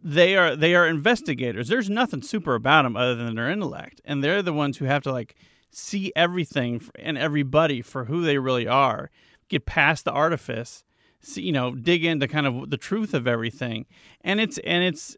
they 0.00 0.36
are 0.36 0.54
they 0.54 0.74
are 0.74 0.86
investigators. 0.86 1.66
There's 1.68 1.90
nothing 1.90 2.22
super 2.22 2.54
about 2.54 2.82
them 2.82 2.96
other 2.96 3.16
than 3.16 3.34
their 3.34 3.50
intellect, 3.50 4.00
and 4.04 4.22
they're 4.22 4.42
the 4.42 4.52
ones 4.52 4.76
who 4.76 4.84
have 4.84 5.02
to 5.02 5.12
like 5.12 5.34
see 5.74 6.12
everything 6.14 6.82
and 6.96 7.18
everybody 7.18 7.82
for 7.82 8.04
who 8.06 8.22
they 8.22 8.38
really 8.38 8.66
are, 8.66 9.10
get 9.48 9.66
past 9.66 10.04
the 10.04 10.12
artifice, 10.12 10.84
see, 11.20 11.42
you 11.42 11.52
know, 11.52 11.74
dig 11.74 12.04
into 12.04 12.28
kind 12.28 12.46
of 12.46 12.70
the 12.70 12.76
truth 12.76 13.14
of 13.14 13.26
everything, 13.26 13.86
and 14.22 14.40
it's 14.40 14.58
and 14.58 14.84
it's 14.84 15.16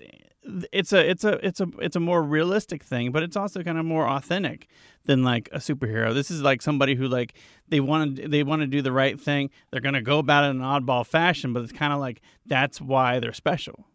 it's 0.72 0.92
a 0.92 1.10
it's 1.10 1.24
a 1.24 1.46
it's 1.46 1.60
a 1.60 1.68
it's 1.80 1.96
a 1.96 2.00
more 2.00 2.22
realistic 2.22 2.82
thing, 2.82 3.12
but 3.12 3.22
it's 3.22 3.36
also 3.36 3.62
kind 3.62 3.78
of 3.78 3.84
more 3.84 4.08
authentic 4.08 4.68
than 5.04 5.22
like 5.22 5.48
a 5.52 5.58
superhero. 5.58 6.14
This 6.14 6.30
is 6.30 6.42
like 6.42 6.62
somebody 6.62 6.94
who 6.94 7.08
like 7.08 7.34
they 7.68 7.80
want 7.80 8.16
to 8.16 8.28
they 8.28 8.42
want 8.42 8.62
to 8.62 8.66
do 8.66 8.82
the 8.82 8.92
right 8.92 9.18
thing. 9.18 9.50
They're 9.70 9.80
gonna 9.80 10.02
go 10.02 10.18
about 10.18 10.44
it 10.44 10.48
in 10.50 10.60
an 10.60 10.62
oddball 10.62 11.06
fashion, 11.06 11.52
but 11.52 11.62
it's 11.62 11.72
kind 11.72 11.92
of 11.92 12.00
like 12.00 12.20
that's 12.46 12.80
why 12.80 13.18
they're 13.20 13.32
special. 13.32 13.86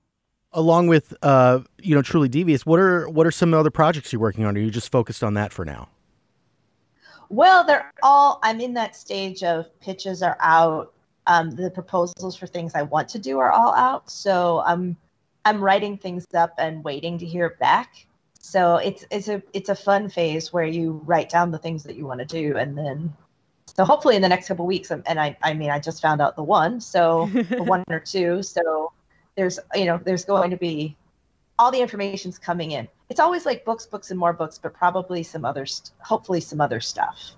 Along 0.54 0.88
with 0.88 1.14
uh, 1.22 1.60
you 1.82 1.96
know, 1.96 2.02
truly 2.02 2.28
devious. 2.28 2.66
What 2.66 2.80
are 2.80 3.08
what 3.10 3.26
are 3.26 3.32
some 3.32 3.54
other 3.54 3.72
projects 3.72 4.12
you're 4.12 4.22
working 4.22 4.44
on? 4.44 4.58
Are 4.58 4.60
you 4.60 4.72
just 4.72 4.92
focused 4.92 5.24
on 5.24 5.34
that 5.36 5.54
for 5.54 5.64
now? 5.64 5.88
Well, 7.32 7.64
they're 7.64 7.90
all. 8.04 8.42
I'm 8.44 8.60
in 8.60 8.74
that 8.74 8.94
stage 8.94 9.42
of 9.42 9.68
pitches 9.80 10.22
are 10.22 10.36
out. 10.42 10.92
Um, 11.28 11.52
the 11.52 11.72
proposals 11.72 12.36
for 12.36 12.46
things 12.46 12.76
I 12.76 12.82
want 12.82 13.08
to 13.10 13.20
do 13.20 13.40
are 13.40 13.52
all 13.52 13.74
out. 13.74 14.12
So 14.12 14.62
I'm 14.66 14.98
I'm 15.46 15.64
writing 15.64 15.98
things 15.98 16.28
up 16.34 16.54
and 16.58 16.84
waiting 16.84 17.18
to 17.20 17.26
hear 17.26 17.52
back. 17.62 18.06
So 18.42 18.76
it's 18.76 19.06
it's 19.12 19.30
a 19.30 19.42
it's 19.54 19.70
a 19.70 19.76
fun 19.76 20.10
phase 20.10 20.52
where 20.52 20.66
you 20.66 21.02
write 21.06 21.30
down 21.30 21.52
the 21.52 21.58
things 21.58 21.84
that 21.84 21.96
you 21.96 22.06
want 22.06 22.20
to 22.20 22.26
do, 22.26 22.58
and 22.58 22.78
then 22.78 23.14
so 23.78 23.86
hopefully 23.86 24.18
in 24.18 24.22
the 24.22 24.30
next 24.30 24.50
couple 24.50 24.66
weeks. 24.66 24.92
And 24.92 25.04
I 25.08 25.38
I 25.42 25.54
mean 25.54 25.70
I 25.70 25.80
just 25.80 26.02
found 26.02 26.20
out 26.20 26.36
the 26.36 26.44
one, 26.44 26.82
so 26.82 27.28
the 27.50 27.64
one 27.64 27.86
or 27.90 28.02
two. 28.02 28.44
So 28.44 28.92
there's 29.38 29.58
you 29.74 29.86
know 29.86 30.02
there's 30.04 30.26
going 30.26 30.52
to 30.52 30.58
be 30.58 30.98
all 31.58 31.72
the 31.72 31.80
information's 31.80 32.38
coming 32.38 32.72
in. 32.72 32.90
It's 33.12 33.20
always 33.20 33.46
like 33.46 33.66
books, 33.66 33.86
books, 33.86 34.10
and 34.10 34.18
more 34.18 34.32
books, 34.32 34.58
but 34.58 34.74
probably 34.74 35.22
some 35.22 35.44
other, 35.44 35.66
st- 35.66 35.92
hopefully 36.00 36.40
some 36.40 36.62
other 36.62 36.80
stuff. 36.80 37.32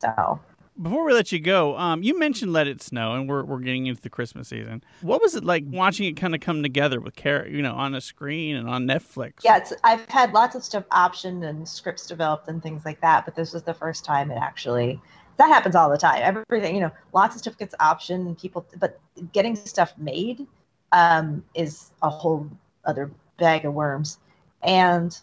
So 0.00 0.40
before 0.82 1.04
we 1.04 1.12
let 1.12 1.30
you 1.30 1.38
go, 1.38 1.78
um, 1.78 2.02
you 2.02 2.18
mentioned 2.18 2.52
Let 2.52 2.66
It 2.66 2.82
Snow, 2.82 3.14
and 3.14 3.28
we're, 3.28 3.44
we're 3.44 3.60
getting 3.60 3.86
into 3.86 4.02
the 4.02 4.10
Christmas 4.10 4.48
season. 4.48 4.82
What 5.02 5.22
was 5.22 5.36
it 5.36 5.44
like 5.44 5.62
watching 5.68 6.06
it 6.06 6.14
kind 6.14 6.34
of 6.34 6.40
come 6.40 6.64
together 6.64 6.98
with 6.98 7.14
care, 7.14 7.46
you 7.46 7.62
know, 7.62 7.74
on 7.74 7.94
a 7.94 8.00
screen 8.00 8.56
and 8.56 8.68
on 8.68 8.84
Netflix? 8.84 9.34
Yeah, 9.44 9.58
it's, 9.58 9.72
I've 9.84 10.04
had 10.08 10.32
lots 10.32 10.56
of 10.56 10.64
stuff 10.64 10.82
optioned 10.88 11.48
and 11.48 11.68
scripts 11.68 12.08
developed 12.08 12.48
and 12.48 12.60
things 12.60 12.84
like 12.84 13.00
that, 13.00 13.24
but 13.24 13.36
this 13.36 13.52
was 13.52 13.62
the 13.62 13.74
first 13.74 14.04
time 14.04 14.32
it 14.32 14.38
actually. 14.42 15.00
That 15.36 15.46
happens 15.46 15.76
all 15.76 15.88
the 15.88 15.98
time. 15.98 16.20
Everything, 16.20 16.74
you 16.74 16.80
know, 16.80 16.90
lots 17.12 17.36
of 17.36 17.42
stuff 17.42 17.56
gets 17.56 17.76
optioned, 17.76 18.26
and 18.26 18.36
people, 18.36 18.66
but 18.80 18.98
getting 19.32 19.54
stuff 19.54 19.92
made 19.98 20.48
um, 20.90 21.44
is 21.54 21.92
a 22.02 22.10
whole 22.10 22.50
other 22.84 23.08
bag 23.38 23.64
of 23.64 23.72
worms. 23.72 24.18
And 24.62 25.18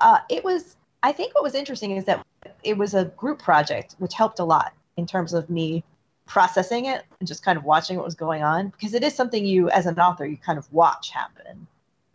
uh, 0.00 0.18
it 0.28 0.44
was, 0.44 0.76
I 1.02 1.12
think 1.12 1.34
what 1.34 1.44
was 1.44 1.54
interesting 1.54 1.92
is 1.92 2.04
that 2.04 2.24
it 2.62 2.76
was 2.76 2.94
a 2.94 3.06
group 3.16 3.40
project, 3.40 3.94
which 3.98 4.14
helped 4.14 4.38
a 4.38 4.44
lot 4.44 4.72
in 4.96 5.06
terms 5.06 5.32
of 5.32 5.48
me 5.50 5.84
processing 6.26 6.86
it 6.86 7.04
and 7.20 7.28
just 7.28 7.44
kind 7.44 7.56
of 7.56 7.64
watching 7.64 7.96
what 7.96 8.04
was 8.04 8.14
going 8.14 8.42
on 8.42 8.68
because 8.70 8.94
it 8.94 9.02
is 9.02 9.14
something 9.14 9.46
you, 9.46 9.70
as 9.70 9.86
an 9.86 9.98
author, 9.98 10.26
you 10.26 10.36
kind 10.36 10.58
of 10.58 10.70
watch 10.72 11.10
happen. 11.10 11.66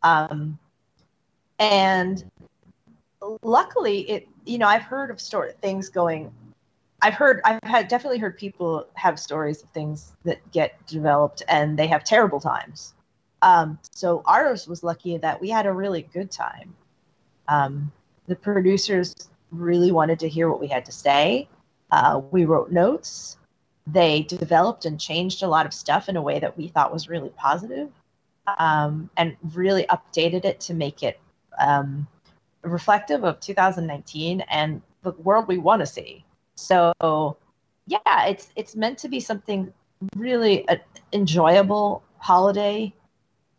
Um, 0.04 0.60
and 1.60 2.24
luckily, 3.44 4.10
it, 4.10 4.28
you 4.46 4.58
know, 4.58 4.68
I've 4.68 4.82
heard 4.82 5.10
of 5.12 5.22
story 5.22 5.54
things 5.62 5.90
going. 5.90 6.32
I've 7.02 7.14
heard, 7.14 7.42
I've 7.46 7.60
had 7.64 7.88
definitely 7.88 8.20
heard 8.20 8.38
people 8.38 8.86
have 8.94 9.20
stories 9.20 9.64
of 9.64 9.70
things 9.70 10.14
that 10.24 10.40
get 10.52 10.86
developed 10.88 11.42
and 11.48 11.78
they 11.80 11.88
have 11.88 12.04
terrible 12.04 12.40
times. 12.40 12.94
Um, 13.42 13.80
so 13.92 14.22
ours 14.26 14.68
was 14.68 14.84
lucky 14.84 15.18
that 15.18 15.42
we 15.42 15.50
had 15.50 15.66
a 15.66 15.74
really 15.74 16.04
good 16.14 16.32
time. 16.32 16.76
Um, 17.48 17.92
the 18.28 18.36
producers 18.36 19.16
really 19.52 19.92
wanted 19.92 20.20
to 20.20 20.30
hear 20.30 20.50
what 20.50 20.60
we 20.60 20.68
had 20.68 20.86
to 20.86 20.92
say. 20.92 21.48
Uh, 21.92 22.22
we 22.32 22.46
wrote 22.46 22.72
notes. 22.72 23.38
They 23.88 24.24
developed 24.24 24.86
and 24.86 25.00
changed 25.00 25.44
a 25.44 25.48
lot 25.48 25.66
of 25.66 25.74
stuff 25.74 26.08
in 26.08 26.16
a 26.16 26.22
way 26.22 26.40
that 26.40 26.58
we 26.58 26.68
thought 26.68 26.94
was 26.94 27.10
really 27.10 27.30
positive, 27.30 27.90
um, 28.60 29.10
and 29.18 29.36
really 29.54 29.86
updated 29.90 30.46
it 30.46 30.60
to 30.62 30.74
make 30.74 31.04
it 31.04 31.20
um, 31.60 32.08
reflective 32.62 33.24
of 33.24 33.40
2019 33.40 34.42
and 34.42 34.82
the 35.02 35.12
world 35.12 35.48
we 35.48 35.58
want 35.58 35.82
to 35.82 35.86
see. 35.86 36.24
So, 36.56 36.94
yeah, 37.88 38.28
it's 38.28 38.50
it's 38.56 38.76
meant 38.76 39.00
to 39.00 39.10
be 39.10 39.20
something 39.20 39.74
really 40.16 40.68
uh, 40.70 40.78
enjoyable 41.12 42.04
holiday, 42.20 42.94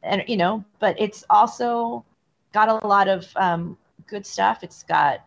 and 0.02 0.22
you 0.26 0.36
know, 0.36 0.64
but 0.78 0.96
it's 0.98 1.24
also 1.30 2.04
got 2.52 2.68
a 2.68 2.86
lot 2.86 3.08
of 3.08 3.26
um, 3.36 3.76
good 4.06 4.26
stuff. 4.26 4.62
It's 4.62 4.82
got 4.82 5.24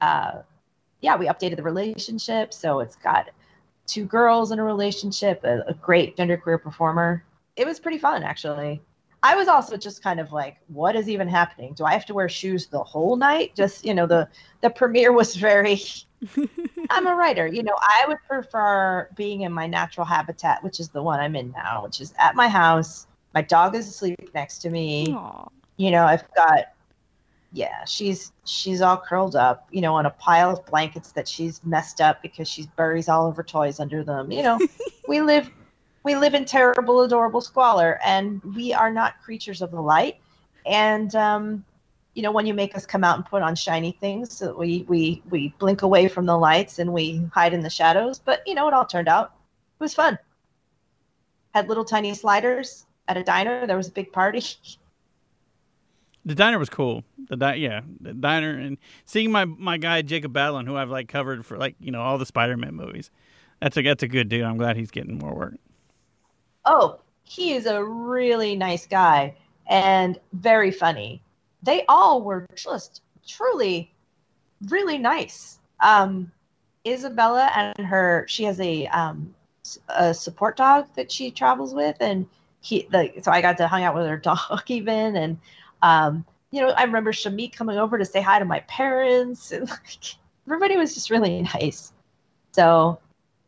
uh, 0.00 0.42
yeah, 1.00 1.16
we 1.16 1.26
updated 1.26 1.56
the 1.56 1.62
relationship. 1.62 2.52
So 2.54 2.80
it's 2.80 2.96
got 2.96 3.30
two 3.86 4.04
girls 4.04 4.52
in 4.52 4.58
a 4.58 4.64
relationship, 4.64 5.44
a, 5.44 5.62
a 5.66 5.74
great 5.74 6.16
genderqueer 6.16 6.62
performer. 6.62 7.24
It 7.56 7.66
was 7.66 7.78
pretty 7.78 7.98
fun, 7.98 8.22
actually. 8.22 8.80
I 9.24 9.36
was 9.36 9.46
also 9.46 9.76
just 9.76 10.02
kind 10.02 10.18
of 10.18 10.32
like, 10.32 10.56
what 10.66 10.96
is 10.96 11.08
even 11.08 11.28
happening? 11.28 11.74
Do 11.74 11.84
I 11.84 11.92
have 11.92 12.06
to 12.06 12.14
wear 12.14 12.28
shoes 12.28 12.66
the 12.66 12.82
whole 12.82 13.14
night? 13.16 13.54
Just, 13.54 13.84
you 13.84 13.94
know, 13.94 14.06
the 14.06 14.28
the 14.62 14.70
premiere 14.70 15.12
was 15.12 15.36
very 15.36 15.80
I'm 16.90 17.06
a 17.06 17.14
writer. 17.14 17.46
You 17.46 17.62
know, 17.62 17.76
I 17.80 18.04
would 18.08 18.18
prefer 18.28 19.08
being 19.16 19.42
in 19.42 19.52
my 19.52 19.66
natural 19.66 20.06
habitat, 20.06 20.62
which 20.62 20.80
is 20.80 20.88
the 20.88 21.02
one 21.02 21.20
I'm 21.20 21.36
in 21.36 21.52
now, 21.52 21.84
which 21.84 22.00
is 22.00 22.14
at 22.18 22.34
my 22.34 22.48
house. 22.48 23.06
My 23.34 23.42
dog 23.42 23.74
is 23.74 23.88
asleep 23.88 24.30
next 24.34 24.58
to 24.58 24.70
me. 24.70 25.08
Aww. 25.08 25.48
You 25.76 25.90
know, 25.90 26.04
I've 26.04 26.24
got 26.34 26.66
yeah, 27.52 27.84
she's 27.84 28.32
she's 28.44 28.80
all 28.80 28.96
curled 28.96 29.36
up, 29.36 29.66
you 29.70 29.82
know, 29.82 29.94
on 29.94 30.06
a 30.06 30.10
pile 30.10 30.50
of 30.50 30.64
blankets 30.66 31.12
that 31.12 31.28
she's 31.28 31.62
messed 31.64 32.00
up 32.00 32.22
because 32.22 32.48
she 32.48 32.66
buries 32.76 33.08
all 33.08 33.28
of 33.28 33.36
her 33.36 33.42
toys 33.42 33.78
under 33.78 34.02
them. 34.02 34.32
You 34.32 34.42
know, 34.42 34.58
we 35.08 35.20
live 35.20 35.50
we 36.02 36.16
live 36.16 36.34
in 36.34 36.44
terrible, 36.44 37.02
adorable 37.02 37.42
squalor, 37.42 38.00
and 38.04 38.42
we 38.56 38.72
are 38.72 38.90
not 38.90 39.20
creatures 39.22 39.60
of 39.60 39.70
the 39.70 39.80
light. 39.80 40.16
And 40.64 41.14
um, 41.14 41.64
you 42.14 42.22
know, 42.22 42.32
when 42.32 42.46
you 42.46 42.54
make 42.54 42.74
us 42.74 42.86
come 42.86 43.04
out 43.04 43.16
and 43.16 43.26
put 43.26 43.42
on 43.42 43.54
shiny 43.54 43.92
things, 43.92 44.34
so 44.34 44.56
we 44.56 44.86
we 44.88 45.22
we 45.28 45.54
blink 45.58 45.82
away 45.82 46.08
from 46.08 46.24
the 46.24 46.36
lights 46.36 46.78
and 46.78 46.90
we 46.90 47.22
hide 47.34 47.52
in 47.52 47.60
the 47.60 47.70
shadows. 47.70 48.18
But 48.18 48.42
you 48.46 48.54
know, 48.54 48.66
it 48.66 48.74
all 48.74 48.86
turned 48.86 49.08
out. 49.08 49.34
It 49.78 49.82
was 49.82 49.94
fun. 49.94 50.18
Had 51.54 51.68
little 51.68 51.84
tiny 51.84 52.14
sliders 52.14 52.86
at 53.08 53.16
a 53.16 53.24
diner. 53.24 53.66
There 53.66 53.76
was 53.76 53.88
a 53.88 53.92
big 53.92 54.12
party. 54.12 54.42
The 56.24 56.34
diner 56.34 56.58
was 56.58 56.68
cool. 56.68 57.04
The 57.28 57.36
di- 57.36 57.56
yeah, 57.56 57.80
the 58.00 58.14
diner 58.14 58.56
and 58.56 58.78
seeing 59.04 59.32
my 59.32 59.44
my 59.44 59.76
guy 59.76 60.02
Jacob 60.02 60.32
Batalon, 60.32 60.66
who 60.66 60.76
I've 60.76 60.90
like 60.90 61.08
covered 61.08 61.44
for 61.44 61.58
like 61.58 61.74
you 61.80 61.90
know 61.90 62.00
all 62.00 62.18
the 62.18 62.26
Spider-Man 62.26 62.74
movies. 62.74 63.10
That's 63.60 63.76
a 63.76 63.82
that's 63.82 64.02
a 64.02 64.08
good 64.08 64.28
dude. 64.28 64.44
I'm 64.44 64.56
glad 64.56 64.76
he's 64.76 64.90
getting 64.90 65.18
more 65.18 65.34
work. 65.34 65.54
Oh, 66.64 67.00
he 67.24 67.54
is 67.54 67.66
a 67.66 67.82
really 67.82 68.54
nice 68.54 68.86
guy 68.86 69.34
and 69.66 70.18
very 70.32 70.70
funny. 70.70 71.22
They 71.62 71.84
all 71.88 72.22
were 72.22 72.46
just 72.54 73.02
truly 73.26 73.92
really 74.68 74.98
nice. 74.98 75.58
Um, 75.80 76.30
Isabella 76.86 77.50
and 77.54 77.86
her, 77.86 78.26
she 78.28 78.44
has 78.44 78.60
a 78.60 78.86
um, 78.88 79.34
a 79.88 80.12
support 80.12 80.56
dog 80.56 80.88
that 80.96 81.10
she 81.10 81.30
travels 81.30 81.74
with, 81.74 81.96
and 82.00 82.26
he 82.62 82.88
like 82.92 83.18
so 83.22 83.30
I 83.30 83.42
got 83.42 83.58
to 83.58 83.68
hang 83.68 83.84
out 83.84 83.94
with 83.94 84.06
her 84.06 84.16
dog 84.30 84.62
even, 84.68 85.16
and 85.16 85.38
um, 85.82 86.24
you 86.50 86.62
know 86.62 86.70
I 86.70 86.84
remember 86.84 87.12
Shameik 87.12 87.54
coming 87.54 87.76
over 87.76 87.98
to 87.98 88.04
say 88.04 88.22
hi 88.22 88.38
to 88.38 88.44
my 88.44 88.60
parents, 88.60 89.52
and 89.52 89.68
like 89.68 90.14
everybody 90.46 90.76
was 90.76 90.94
just 90.94 91.10
really 91.10 91.42
nice. 91.54 91.92
So, 92.52 92.98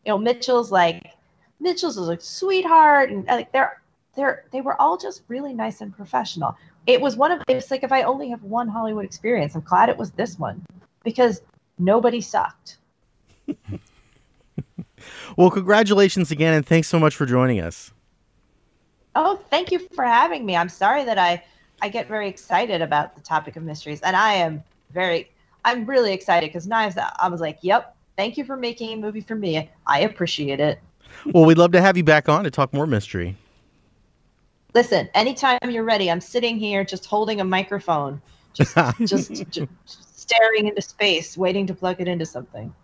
you 0.04 0.10
know, 0.10 0.18
Mitchell's 0.18 0.70
like 0.72 1.12
Mitchell's 1.60 1.96
was 1.96 2.08
a 2.08 2.20
sweetheart, 2.20 3.10
and 3.10 3.26
like 3.26 3.52
they're 3.52 3.80
they're 4.16 4.44
they 4.50 4.60
were 4.60 4.80
all 4.80 4.96
just 4.96 5.22
really 5.28 5.54
nice 5.54 5.80
and 5.80 5.94
professional. 5.94 6.56
It 6.86 7.00
was 7.00 7.16
one 7.16 7.32
of 7.32 7.40
it's 7.48 7.70
like 7.70 7.82
if 7.84 7.92
I 7.92 8.02
only 8.02 8.28
have 8.30 8.42
one 8.42 8.68
Hollywood 8.68 9.04
experience, 9.04 9.54
I'm 9.54 9.62
glad 9.62 9.88
it 9.88 9.96
was 9.96 10.10
this 10.12 10.38
one 10.38 10.64
because 11.04 11.40
nobody 11.78 12.20
sucked. 12.20 12.78
well, 15.36 15.50
congratulations 15.50 16.30
again, 16.30 16.54
and 16.54 16.66
thanks 16.66 16.88
so 16.88 16.98
much 16.98 17.16
for 17.16 17.26
joining 17.26 17.60
us. 17.60 17.92
Oh, 19.14 19.40
thank 19.50 19.70
you 19.70 19.78
for 19.78 20.04
having 20.04 20.44
me. 20.44 20.56
I'm 20.56 20.68
sorry 20.68 21.04
that 21.04 21.18
I 21.18 21.42
I 21.82 21.88
get 21.88 22.08
very 22.08 22.28
excited 22.28 22.82
about 22.82 23.14
the 23.14 23.20
topic 23.20 23.56
of 23.56 23.62
mysteries, 23.62 24.00
and 24.02 24.16
I 24.16 24.34
am 24.34 24.62
very 24.90 25.30
I'm 25.64 25.86
really 25.86 26.12
excited 26.12 26.48
because 26.48 26.66
Knives 26.66 26.96
I 26.96 27.28
was 27.28 27.40
like, 27.40 27.58
yep, 27.62 27.96
thank 28.16 28.36
you 28.36 28.44
for 28.44 28.56
making 28.56 28.92
a 28.92 28.96
movie 28.96 29.20
for 29.20 29.34
me. 29.34 29.70
I 29.86 30.00
appreciate 30.00 30.60
it. 30.60 30.80
Well, 31.32 31.44
we'd 31.44 31.58
love 31.58 31.72
to 31.72 31.80
have 31.80 31.96
you 31.96 32.04
back 32.04 32.28
on 32.28 32.44
to 32.44 32.50
talk 32.50 32.72
more 32.72 32.86
mystery. 32.86 33.36
Listen, 34.74 35.08
anytime 35.14 35.58
you're 35.68 35.84
ready, 35.84 36.10
I'm 36.10 36.20
sitting 36.20 36.58
here 36.58 36.84
just 36.84 37.06
holding 37.06 37.40
a 37.40 37.44
microphone, 37.44 38.20
just 38.52 38.74
just, 39.00 39.50
just 39.50 40.18
staring 40.18 40.66
into 40.66 40.82
space, 40.82 41.36
waiting 41.36 41.66
to 41.68 41.74
plug 41.74 42.00
it 42.00 42.08
into 42.08 42.26
something. 42.26 42.74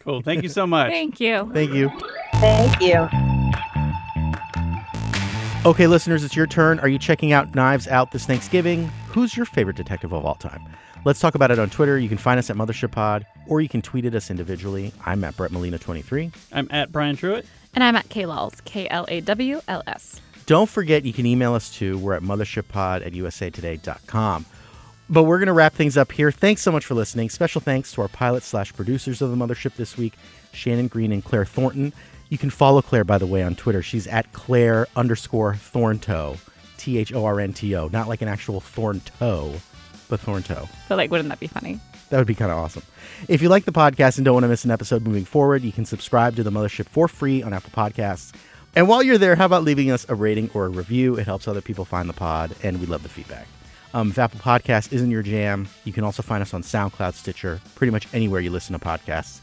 Cool. 0.00 0.20
Thank 0.22 0.42
you 0.42 0.48
so 0.48 0.66
much. 0.66 0.90
Thank 0.90 1.20
you. 1.20 1.50
Thank 1.54 1.72
you. 1.72 1.90
Thank 2.34 2.80
you. 2.80 3.41
Okay, 5.64 5.86
listeners, 5.86 6.24
it's 6.24 6.34
your 6.34 6.48
turn. 6.48 6.80
Are 6.80 6.88
you 6.88 6.98
checking 6.98 7.30
out 7.30 7.54
Knives 7.54 7.86
Out 7.86 8.10
this 8.10 8.26
Thanksgiving? 8.26 8.88
Who's 9.06 9.36
your 9.36 9.46
favorite 9.46 9.76
detective 9.76 10.12
of 10.12 10.24
all 10.24 10.34
time? 10.34 10.60
Let's 11.04 11.20
talk 11.20 11.36
about 11.36 11.52
it 11.52 11.60
on 11.60 11.70
Twitter. 11.70 12.00
You 12.00 12.08
can 12.08 12.18
find 12.18 12.36
us 12.36 12.50
at 12.50 12.56
Mothership 12.56 12.90
Pod, 12.90 13.24
or 13.46 13.60
you 13.60 13.68
can 13.68 13.80
tweet 13.80 14.04
at 14.04 14.12
us 14.16 14.28
individually. 14.28 14.92
I'm 15.06 15.22
at 15.22 15.36
Brett 15.36 15.52
Molina 15.52 15.78
23. 15.78 16.32
I'm 16.50 16.66
at 16.72 16.90
Brian 16.90 17.16
Truitt. 17.16 17.46
And 17.74 17.84
I'm 17.84 17.94
at 17.94 18.08
K 18.08 18.26
Lawls, 18.26 18.60
K 18.64 18.88
L 18.88 19.04
A 19.06 19.20
W 19.20 19.60
L 19.68 19.84
S. 19.86 20.20
Don't 20.46 20.68
forget 20.68 21.04
you 21.04 21.12
can 21.12 21.26
email 21.26 21.54
us 21.54 21.72
too. 21.72 21.96
We're 21.96 22.14
at 22.14 22.22
mothershippod 22.22 23.06
at 23.06 23.12
usatoday.com. 23.12 24.46
But 25.08 25.22
we're 25.24 25.38
going 25.38 25.46
to 25.46 25.52
wrap 25.52 25.74
things 25.74 25.96
up 25.96 26.10
here. 26.10 26.32
Thanks 26.32 26.62
so 26.62 26.72
much 26.72 26.86
for 26.86 26.94
listening. 26.94 27.30
Special 27.30 27.60
thanks 27.60 27.92
to 27.92 28.02
our 28.02 28.08
pilot 28.08 28.42
slash 28.42 28.74
producers 28.74 29.22
of 29.22 29.30
the 29.30 29.36
Mothership 29.36 29.76
this 29.76 29.96
week, 29.96 30.14
Shannon 30.52 30.88
Green 30.88 31.12
and 31.12 31.24
Claire 31.24 31.44
Thornton. 31.44 31.92
You 32.32 32.38
can 32.38 32.48
follow 32.48 32.80
Claire, 32.80 33.04
by 33.04 33.18
the 33.18 33.26
way, 33.26 33.42
on 33.42 33.54
Twitter. 33.56 33.82
She's 33.82 34.06
at 34.06 34.32
Claire 34.32 34.86
underscore 34.96 35.54
Thorntoe, 35.54 36.38
T 36.78 36.96
H 36.96 37.12
O 37.12 37.26
R 37.26 37.38
N 37.38 37.52
T 37.52 37.76
O, 37.76 37.88
not 37.88 38.08
like 38.08 38.22
an 38.22 38.28
actual 38.28 38.58
Thorntoe, 38.58 39.52
but 40.08 40.18
Thorntoe. 40.18 40.66
But 40.88 40.96
like, 40.96 41.10
wouldn't 41.10 41.28
that 41.28 41.40
be 41.40 41.46
funny? 41.46 41.78
That 42.08 42.16
would 42.16 42.26
be 42.26 42.34
kind 42.34 42.50
of 42.50 42.56
awesome. 42.56 42.84
If 43.28 43.42
you 43.42 43.50
like 43.50 43.66
the 43.66 43.70
podcast 43.70 44.16
and 44.16 44.24
don't 44.24 44.32
want 44.32 44.44
to 44.44 44.48
miss 44.48 44.64
an 44.64 44.70
episode 44.70 45.02
moving 45.02 45.26
forward, 45.26 45.60
you 45.60 45.72
can 45.72 45.84
subscribe 45.84 46.34
to 46.36 46.42
the 46.42 46.48
Mothership 46.48 46.86
for 46.86 47.06
free 47.06 47.42
on 47.42 47.52
Apple 47.52 47.70
Podcasts. 47.70 48.32
And 48.74 48.88
while 48.88 49.02
you're 49.02 49.18
there, 49.18 49.36
how 49.36 49.44
about 49.44 49.64
leaving 49.64 49.90
us 49.90 50.06
a 50.08 50.14
rating 50.14 50.48
or 50.54 50.64
a 50.64 50.70
review? 50.70 51.16
It 51.16 51.26
helps 51.26 51.46
other 51.46 51.60
people 51.60 51.84
find 51.84 52.08
the 52.08 52.14
pod, 52.14 52.56
and 52.62 52.80
we 52.80 52.86
love 52.86 53.02
the 53.02 53.10
feedback. 53.10 53.46
Um, 53.92 54.08
if 54.08 54.18
Apple 54.18 54.40
Podcast 54.40 54.94
isn't 54.94 55.10
your 55.10 55.22
jam, 55.22 55.68
you 55.84 55.92
can 55.92 56.02
also 56.02 56.22
find 56.22 56.40
us 56.40 56.54
on 56.54 56.62
SoundCloud, 56.62 57.12
Stitcher, 57.12 57.60
pretty 57.74 57.90
much 57.90 58.08
anywhere 58.14 58.40
you 58.40 58.48
listen 58.48 58.72
to 58.72 58.82
podcasts. 58.82 59.40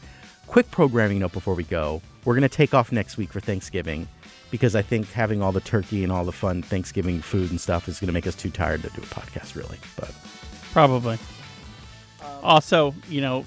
Quick 0.50 0.68
programming 0.72 1.20
note 1.20 1.30
before 1.30 1.54
we 1.54 1.62
go. 1.62 2.02
We're 2.24 2.34
going 2.34 2.42
to 2.42 2.48
take 2.48 2.74
off 2.74 2.90
next 2.90 3.16
week 3.16 3.32
for 3.32 3.38
Thanksgiving 3.38 4.08
because 4.50 4.74
I 4.74 4.82
think 4.82 5.08
having 5.12 5.40
all 5.42 5.52
the 5.52 5.60
turkey 5.60 6.02
and 6.02 6.10
all 6.10 6.24
the 6.24 6.32
fun 6.32 6.60
Thanksgiving 6.60 7.20
food 7.20 7.50
and 7.52 7.60
stuff 7.60 7.86
is 7.86 8.00
going 8.00 8.08
to 8.08 8.12
make 8.12 8.26
us 8.26 8.34
too 8.34 8.50
tired 8.50 8.82
to 8.82 8.88
do 8.88 9.00
a 9.00 9.04
podcast, 9.04 9.54
really. 9.54 9.78
But 9.94 10.12
Probably. 10.72 11.18
also, 12.42 12.96
you 13.08 13.20
know, 13.20 13.46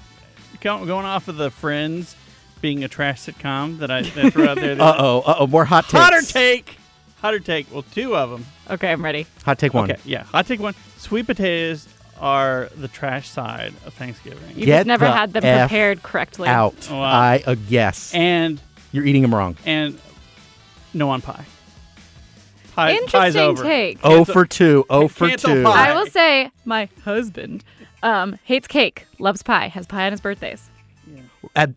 going 0.62 0.90
off 0.90 1.28
of 1.28 1.36
the 1.36 1.50
Friends 1.50 2.16
being 2.62 2.84
a 2.84 2.88
trash 2.88 3.20
sitcom 3.20 3.80
that 3.80 3.90
I 3.90 4.00
that 4.00 4.32
threw 4.32 4.48
out 4.48 4.56
there. 4.56 4.80
uh 4.80 4.94
oh, 4.98 5.20
uh 5.26 5.36
oh, 5.40 5.46
more 5.46 5.66
hot 5.66 5.84
takes. 5.84 6.02
Hotter 6.02 6.22
take. 6.22 6.78
Hotter 7.20 7.38
take. 7.38 7.70
Well, 7.70 7.84
two 7.92 8.16
of 8.16 8.30
them. 8.30 8.46
Okay, 8.70 8.90
I'm 8.90 9.04
ready. 9.04 9.26
Hot 9.44 9.58
take 9.58 9.74
one. 9.74 9.92
Okay, 9.92 10.00
yeah. 10.06 10.22
Hot 10.22 10.46
take 10.46 10.60
one. 10.60 10.74
Sweet 10.96 11.26
potatoes 11.26 11.86
are 12.20 12.68
the 12.76 12.88
trash 12.88 13.28
side 13.28 13.74
of 13.84 13.94
Thanksgiving. 13.94 14.56
You 14.56 14.66
Get 14.66 14.78
just 14.80 14.86
never 14.86 15.04
the 15.06 15.12
had 15.12 15.32
them 15.32 15.44
F 15.44 15.68
prepared 15.68 16.02
correctly. 16.02 16.48
Out. 16.48 16.88
Wow. 16.90 17.02
I 17.02 17.42
uh, 17.46 17.54
guess. 17.68 18.14
And 18.14 18.60
You're 18.92 19.04
eating 19.04 19.22
them 19.22 19.34
wrong. 19.34 19.56
and 19.66 19.98
no 20.92 21.10
on 21.10 21.20
pie. 21.22 21.44
Pie 22.74 22.92
pie's 22.92 23.02
Interesting 23.02 23.40
over. 23.42 23.62
take. 23.62 23.98
Oh 24.02 24.16
Cancel- 24.24 24.32
for 24.34 24.46
two. 24.46 24.84
Oh 24.90 25.08
for 25.08 25.28
Cancel 25.28 25.54
two. 25.54 25.62
pie. 25.64 25.90
I 25.90 25.94
will 25.94 26.06
say 26.06 26.50
my 26.64 26.88
husband 27.04 27.62
um, 28.02 28.38
hates 28.44 28.66
cake, 28.66 29.06
loves 29.18 29.42
pie, 29.42 29.68
has 29.68 29.86
pie 29.86 30.06
on 30.06 30.12
his 30.12 30.20
birthdays. 30.20 30.68
At- 31.54 31.70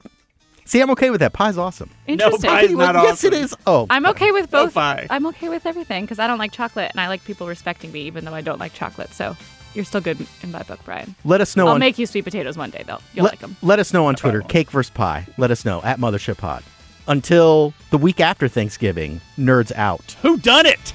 see, 0.66 0.82
I'm 0.82 0.90
okay 0.92 1.10
with 1.12 1.20
that. 1.20 1.34
Pie's 1.34 1.58
awesome. 1.58 1.90
Interesting. 2.08 2.50
pie 2.50 2.62
is 2.64 2.72
not 2.72 2.96
yes, 2.96 3.12
awesome. 3.14 3.34
it 3.34 3.40
is. 3.40 3.56
Oh, 3.68 3.86
I'm 3.90 4.06
okay 4.08 4.32
with 4.32 4.52
No 4.52 4.66
both. 4.66 4.74
pie. 4.74 5.06
I'm 5.10 5.26
okay 5.28 5.50
with 5.50 5.66
everything 5.68 6.04
because 6.06 6.20
I 6.20 6.26
don't 6.28 6.40
like 6.40 6.52
chocolate 6.52 6.90
and 6.92 7.00
I 7.00 7.08
like 7.10 7.24
people 7.26 7.48
respecting 7.48 7.92
me 7.92 8.02
even 8.02 8.26
though 8.26 8.34
I 8.34 8.42
don't 8.42 8.60
like 8.60 8.74
chocolate. 8.74 9.14
So 9.14 9.36
you're 9.78 9.86
still 9.86 10.02
good 10.02 10.18
in 10.42 10.52
my 10.52 10.64
book, 10.64 10.80
Brian. 10.84 11.16
let 11.24 11.40
us 11.40 11.56
know 11.56 11.68
I'll 11.68 11.76
on 11.76 11.80
make 11.80 11.98
you 11.98 12.06
sweet 12.06 12.24
potatoes 12.24 12.58
one 12.58 12.72
day 12.72 12.84
though. 12.86 13.00
You'll 13.14 13.26
let, 13.26 13.34
like 13.34 13.40
them. 13.40 13.56
let 13.62 13.80
us 13.80 13.94
know 13.94 14.08
on 14.08 14.16
Twitter. 14.16 14.42
Cake 14.42 14.72
versus 14.72 14.90
pie. 14.90 15.26
Let 15.38 15.52
us 15.52 15.64
know 15.64 15.82
at 15.84 16.00
Mothership 16.00 16.38
Pod. 16.38 16.64
Until 17.08 17.74
the 17.92 17.98
week 17.98 18.20
after 18.20 18.50
Thanksgiving, 18.50 19.22
nerds 19.38 19.72
out. 19.76 20.18
Who 20.24 20.38
done 20.38 20.66
it? 20.66 20.94